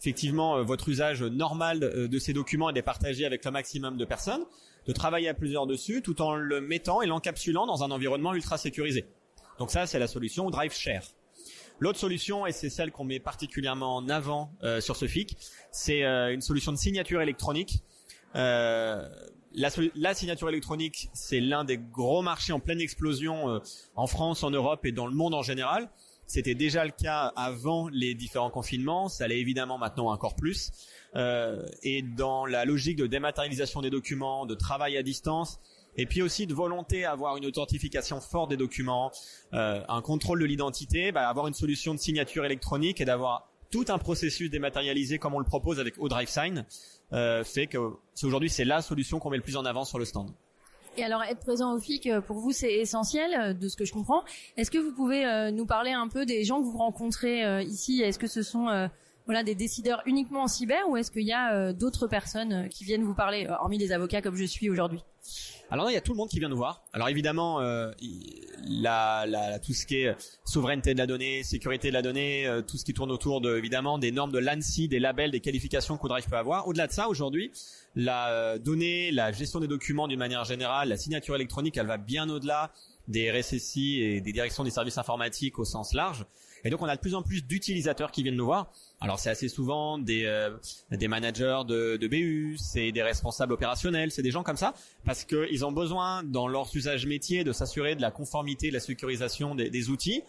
effectivement 0.00 0.62
votre 0.62 0.88
usage 0.88 1.22
normal 1.22 1.80
de 1.80 2.18
ces 2.18 2.32
documents 2.32 2.70
et 2.70 2.72
de 2.72 2.78
les 2.78 2.82
partager 2.82 3.24
avec 3.26 3.44
le 3.44 3.50
maximum 3.50 3.96
de 3.96 4.04
personnes 4.04 4.44
de 4.86 4.92
travailler 4.92 5.28
à 5.28 5.34
plusieurs 5.34 5.66
dessus 5.66 6.02
tout 6.02 6.20
en 6.22 6.34
le 6.34 6.60
mettant 6.60 7.02
et 7.02 7.06
l'encapsulant 7.06 7.66
dans 7.66 7.84
un 7.84 7.90
environnement 7.90 8.34
ultra 8.34 8.58
sécurisé. 8.58 9.06
Donc 9.58 9.70
ça, 9.70 9.86
c'est 9.86 9.98
la 9.98 10.08
solution 10.08 10.50
Drive 10.50 10.72
Share. 10.72 11.02
L'autre 11.78 11.98
solution, 11.98 12.46
et 12.46 12.52
c'est 12.52 12.70
celle 12.70 12.92
qu'on 12.92 13.04
met 13.04 13.18
particulièrement 13.18 13.96
en 13.96 14.08
avant 14.08 14.52
euh, 14.62 14.80
sur 14.80 14.96
ce 14.96 15.06
FIC, 15.06 15.36
c'est 15.72 16.04
euh, 16.04 16.32
une 16.32 16.40
solution 16.40 16.70
de 16.72 16.76
signature 16.76 17.20
électronique. 17.20 17.82
Euh, 18.36 19.08
la, 19.54 19.68
la, 19.94 20.14
signature 20.14 20.48
électronique, 20.48 21.10
c'est 21.12 21.40
l'un 21.40 21.64
des 21.64 21.78
gros 21.78 22.22
marchés 22.22 22.52
en 22.52 22.60
pleine 22.60 22.80
explosion 22.80 23.50
euh, 23.50 23.58
en 23.94 24.06
France, 24.06 24.42
en 24.42 24.50
Europe 24.50 24.86
et 24.86 24.92
dans 24.92 25.06
le 25.06 25.14
monde 25.14 25.34
en 25.34 25.42
général. 25.42 25.90
C'était 26.26 26.54
déjà 26.54 26.84
le 26.84 26.92
cas 26.92 27.32
avant 27.36 27.88
les 27.88 28.14
différents 28.14 28.50
confinements, 28.50 29.08
ça 29.08 29.28
l'est 29.28 29.40
évidemment 29.40 29.78
maintenant 29.78 30.10
encore 30.10 30.34
plus 30.34 30.70
euh, 31.14 31.66
et 31.82 32.02
dans 32.02 32.46
la 32.46 32.64
logique 32.64 32.96
de 32.96 33.06
dématérialisation 33.06 33.82
des 33.82 33.90
documents, 33.90 34.46
de 34.46 34.54
travail 34.54 34.96
à 34.96 35.02
distance, 35.02 35.60
et 35.96 36.06
puis 36.06 36.22
aussi 36.22 36.46
de 36.46 36.54
volonté 36.54 37.04
à 37.04 37.12
avoir 37.12 37.36
une 37.36 37.44
authentification 37.44 38.20
forte 38.20 38.50
des 38.50 38.56
documents, 38.56 39.10
euh, 39.52 39.82
un 39.88 40.00
contrôle 40.00 40.40
de 40.40 40.46
l'identité, 40.46 41.12
bah, 41.12 41.28
avoir 41.28 41.48
une 41.48 41.54
solution 41.54 41.92
de 41.92 41.98
signature 41.98 42.44
électronique 42.44 43.00
et 43.00 43.04
d'avoir 43.04 43.50
tout 43.70 43.84
un 43.88 43.98
processus 43.98 44.50
dématérialisé 44.50 45.18
comme 45.18 45.34
on 45.34 45.38
le 45.38 45.44
propose 45.44 45.80
avec 45.80 45.94
ODriveSign 45.98 46.64
euh, 47.12 47.42
fait 47.42 47.66
que 47.66 47.78
aujourd'hui 48.22 48.50
c'est 48.50 48.64
la 48.64 48.82
solution 48.82 49.18
qu'on 49.18 49.30
met 49.30 49.38
le 49.38 49.42
plus 49.42 49.56
en 49.56 49.64
avant 49.64 49.84
sur 49.84 49.98
le 49.98 50.04
stand. 50.04 50.30
Et 50.96 51.04
alors 51.04 51.22
être 51.22 51.40
présent 51.40 51.72
au 51.72 51.78
FIC 51.78 52.06
euh, 52.06 52.20
pour 52.20 52.36
vous 52.36 52.52
c'est 52.52 52.74
essentiel 52.74 53.30
euh, 53.34 53.52
de 53.54 53.68
ce 53.68 53.76
que 53.76 53.84
je 53.84 53.92
comprends. 53.92 54.22
Est-ce 54.56 54.70
que 54.70 54.78
vous 54.78 54.92
pouvez 54.92 55.24
euh, 55.24 55.50
nous 55.50 55.64
parler 55.64 55.92
un 55.92 56.08
peu 56.08 56.26
des 56.26 56.44
gens 56.44 56.60
que 56.60 56.66
vous 56.66 56.76
rencontrez 56.76 57.62
ici? 57.64 58.02
Est-ce 58.02 58.18
que 58.18 58.26
ce 58.26 58.42
sont 58.42 58.88
voilà 59.26 59.42
des 59.42 59.54
décideurs 59.54 60.02
uniquement 60.06 60.42
en 60.42 60.48
cyber 60.48 60.88
ou 60.88 60.96
est-ce 60.96 61.10
qu'il 61.10 61.26
y 61.26 61.32
a 61.32 61.72
d'autres 61.72 62.06
personnes 62.06 62.68
qui 62.68 62.84
viennent 62.84 63.04
vous 63.04 63.14
parler 63.14 63.46
hormis 63.48 63.78
des 63.78 63.92
avocats 63.92 64.22
comme 64.22 64.36
je 64.36 64.44
suis 64.44 64.68
aujourd'hui? 64.70 65.00
Alors 65.70 65.88
il 65.90 65.94
y 65.94 65.96
a 65.96 66.02
tout 66.02 66.12
le 66.12 66.18
monde 66.18 66.28
qui 66.28 66.38
vient 66.38 66.50
nous 66.50 66.56
voir. 66.56 66.84
Alors 66.92 67.08
évidemment, 67.08 67.60
euh, 67.60 67.90
la, 68.68 69.24
la, 69.26 69.58
tout 69.58 69.72
ce 69.72 69.86
qui 69.86 70.02
est 70.02 70.14
souveraineté 70.44 70.92
de 70.92 70.98
la 70.98 71.06
donnée, 71.06 71.42
sécurité 71.44 71.88
de 71.88 71.94
la 71.94 72.02
donnée, 72.02 72.46
euh, 72.46 72.60
tout 72.60 72.76
ce 72.76 72.84
qui 72.84 72.92
tourne 72.92 73.10
autour 73.10 73.40
de, 73.40 73.56
évidemment 73.56 73.98
des 73.98 74.12
normes 74.12 74.32
de 74.32 74.38
l'ANSI, 74.38 74.88
des 74.88 74.98
labels, 74.98 75.30
des 75.30 75.40
qualifications 75.40 75.96
qu'Oudrive 75.96 76.28
peut 76.28 76.36
avoir. 76.36 76.68
Au-delà 76.68 76.88
de 76.88 76.92
ça, 76.92 77.08
aujourd'hui, 77.08 77.52
la 77.96 78.28
euh, 78.28 78.58
donnée, 78.58 79.12
la 79.12 79.32
gestion 79.32 79.60
des 79.60 79.66
documents 79.66 80.08
d'une 80.08 80.18
manière 80.18 80.44
générale, 80.44 80.90
la 80.90 80.98
signature 80.98 81.34
électronique, 81.36 81.78
elle 81.78 81.86
va 81.86 81.96
bien 81.96 82.28
au-delà 82.28 82.70
des 83.08 83.30
RSSI 83.30 84.02
et 84.02 84.20
des 84.20 84.32
directions 84.34 84.64
des 84.64 84.70
services 84.70 84.98
informatiques 84.98 85.58
au 85.58 85.64
sens 85.64 85.94
large. 85.94 86.26
Et 86.64 86.70
donc 86.70 86.82
on 86.82 86.86
a 86.86 86.96
de 86.96 87.00
plus 87.00 87.14
en 87.14 87.22
plus 87.22 87.44
d'utilisateurs 87.44 88.10
qui 88.10 88.22
viennent 88.22 88.36
nous 88.36 88.44
voir. 88.44 88.70
Alors 89.00 89.18
c'est 89.18 89.30
assez 89.30 89.48
souvent 89.48 89.98
des 89.98 90.24
euh, 90.26 90.50
des 90.90 91.08
managers 91.08 91.62
de, 91.66 91.96
de 91.96 92.08
BU, 92.08 92.56
c'est 92.58 92.92
des 92.92 93.02
responsables 93.02 93.52
opérationnels, 93.52 94.10
c'est 94.10 94.22
des 94.22 94.30
gens 94.30 94.42
comme 94.42 94.56
ça 94.56 94.74
parce 95.04 95.24
qu'ils 95.24 95.64
ont 95.64 95.72
besoin 95.72 96.22
dans 96.22 96.48
leur 96.48 96.68
usage 96.74 97.06
métier 97.06 97.44
de 97.44 97.52
s'assurer 97.52 97.96
de 97.96 98.02
la 98.02 98.10
conformité, 98.10 98.68
de 98.68 98.74
la 98.74 98.80
sécurisation 98.80 99.54
des, 99.54 99.70
des 99.70 99.90
outils. 99.90 100.22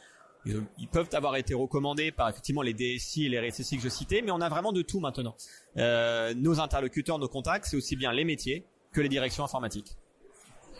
Ils, 0.46 0.88
peuvent 0.92 1.10
avoir 1.14 1.38
été 1.38 1.54
recommandés 1.54 2.12
par 2.12 2.30
effectivement 2.30 2.62
les 2.62 2.74
DSI 2.74 3.26
et 3.26 3.30
les 3.30 3.50
RSSI 3.50 3.78
que 3.78 3.84
je 3.84 3.90
citais, 3.90 4.22
mais 4.22 4.32
on 4.32 4.42
a 4.42 4.50
vraiment 4.50 4.74
de 4.74 4.82
tout 4.82 5.00
maintenant. 5.00 5.36
Euh, 5.78 6.34
nos 6.34 6.60
interlocuteurs, 6.60 7.18
nos 7.18 7.30
contacts, 7.30 7.66
c'est 7.66 7.78
aussi 7.78 7.96
bien 7.96 8.12
les 8.12 8.26
métiers 8.26 8.66
que 8.92 9.00
les 9.00 9.10
directions 9.10 9.46
informatiques. 9.46 9.96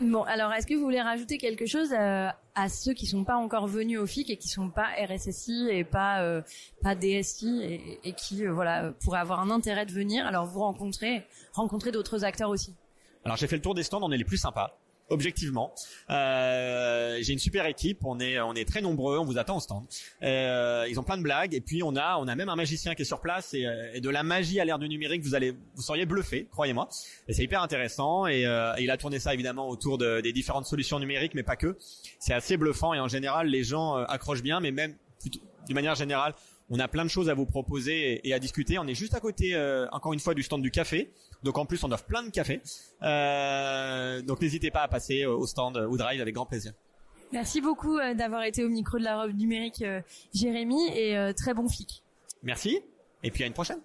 Bon, 0.04 0.24
alors 0.24 0.52
est-ce 0.52 0.68
que 0.68 0.74
vous 0.74 0.84
voulez 0.84 1.02
rajouter 1.02 1.38
quelque 1.38 1.66
chose 1.66 1.94
à, 1.94 2.28
euh, 2.28 2.32
à, 2.56 2.68
ceux 2.68 2.94
qui 2.94 3.06
sont 3.06 3.24
pas 3.24 3.36
encore 3.36 3.68
venus 3.68 4.00
au 4.00 4.06
FIC 4.06 4.30
et 4.30 4.38
qui 4.38 4.50
sont 4.50 4.70
pas 4.70 4.88
RSSI 5.08 5.70
et 5.72 5.84
pas 5.84 6.22
euh, 6.22 6.42
DSI 6.84 8.00
et, 8.04 8.14
qui 8.14 8.46
euh, 8.46 8.92
pourraient 9.02 9.20
avoir 9.20 9.40
un 9.40 9.50
intérêt 9.50 9.86
de 9.86 9.92
venir? 9.92 10.26
Alors 10.26 10.46
vous 10.46 10.60
rencontrez 10.60 11.26
rencontrer 11.54 11.92
d'autres 11.92 12.26
acteurs 12.26 12.50
aussi. 12.50 12.76
Alors 13.24 13.38
j'ai 13.38 13.48
fait 13.48 13.56
le 13.56 13.62
tour 13.62 13.76
des 13.76 13.84
stands, 13.84 14.02
on 14.02 14.12
est 14.12 14.18
les 14.18 14.26
plus 14.26 14.38
sympas 14.38 14.78
objectivement. 15.14 15.74
Euh, 16.10 17.20
j'ai 17.22 17.34
une 17.34 17.40
super 17.40 17.66
équipe, 17.66 18.00
on 18.04 18.20
est 18.20 18.40
on 18.40 18.54
est 18.54 18.68
très 18.68 18.82
nombreux, 18.82 19.18
on 19.18 19.26
vous 19.26 19.38
attend 19.38 19.58
au 19.58 19.60
stand. 19.60 19.86
Euh, 20.22 20.86
ils 20.90 21.00
ont 21.00 21.04
plein 21.04 21.18
de 21.18 21.24
blagues 21.24 21.54
et 21.54 21.62
puis 21.62 21.84
on 21.84 21.96
a 21.96 22.18
on 22.18 22.28
a 22.28 22.36
même 22.36 22.50
un 22.50 22.56
magicien 22.56 22.96
qui 22.96 23.04
est 23.04 23.06
sur 23.06 23.22
place 23.22 23.54
et, 23.54 23.66
et 23.94 24.02
de 24.02 24.10
la 24.10 24.24
magie 24.24 24.60
à 24.60 24.66
l'ère 24.66 24.80
du 24.80 24.90
numérique, 24.90 25.24
vous 25.24 25.36
allez 25.36 25.56
vous 25.76 25.82
seriez 25.82 26.06
bluffé, 26.06 26.48
croyez-moi. 26.52 26.90
Et 27.28 27.34
c'est 27.34 27.44
hyper 27.44 27.62
intéressant 27.62 28.28
et, 28.28 28.46
euh, 28.46 28.74
il 28.80 28.92
a 28.92 28.98
tourné 28.98 29.20
ça 29.20 29.34
évidemment 29.34 29.70
autour 29.70 29.98
de, 29.98 30.22
des 30.22 30.34
différentes 30.34 30.66
solutions 30.66 31.00
numériques, 31.00 31.36
mais 31.36 31.44
pas 31.44 31.56
que. 31.56 31.78
C'est 32.20 32.34
assez 32.34 32.58
bluffant 32.58 32.94
et 32.94 33.00
en 33.00 33.08
général 33.08 33.48
les 33.48 33.64
gens 33.64 33.98
euh, 33.98 34.06
accrochent 34.08 34.44
bien, 34.44 34.60
mais 34.60 34.72
même 34.72 34.96
plutôt 35.20 35.40
d'une 35.66 35.76
manière 35.76 35.96
générale, 35.96 36.34
on 36.74 36.80
a 36.80 36.88
plein 36.88 37.04
de 37.04 37.10
choses 37.10 37.30
à 37.30 37.36
vous 37.36 37.46
proposer 37.46 38.28
et, 38.28 38.34
à 38.34 38.40
discuter. 38.40 38.80
On 38.80 38.88
est 38.88 38.96
juste 38.96 39.14
à 39.14 39.20
côté, 39.20 39.54
euh, 39.54 39.88
encore 39.92 40.12
une 40.12 40.20
fois, 40.20 40.34
du 40.34 40.42
stand 40.42 40.64
du 40.64 40.72
café. 40.72 41.12
Donc 41.44 41.60
en 41.60 41.68
plus, 41.68 41.84
on 41.84 41.92
offre 41.92 42.06
plein 42.06 42.24
de 42.24 42.32
cafés. 42.32 42.62
Euh, 43.04 44.24
donc 44.24 44.42
n'hésitez 44.42 44.72
pas 44.72 44.82
à 44.82 44.88
passer 44.88 45.24
au 45.28 45.46
stand 45.46 45.78
ou 45.78 45.98
Drive 45.98 46.20
avec 46.20 46.34
grand 46.34 46.48
plaisir. 46.48 46.74
Merci 47.32 47.62
beaucoup 47.62 48.00
euh, 48.00 48.16
d'avoir 48.16 48.44
été 48.44 48.64
au 48.64 48.70
micro 48.70 48.98
de 48.98 49.04
la 49.04 49.22
robe 49.22 49.36
numérique, 49.36 49.84
Jérémy, 50.34 50.88
et 50.96 51.16
très 51.38 51.54
bon 51.54 51.70
flic. 51.70 52.02
Merci. 52.42 52.80
Et 53.22 53.30
puis 53.30 53.44
à 53.44 53.48
une 53.48 53.54
prochaine. 53.54 53.80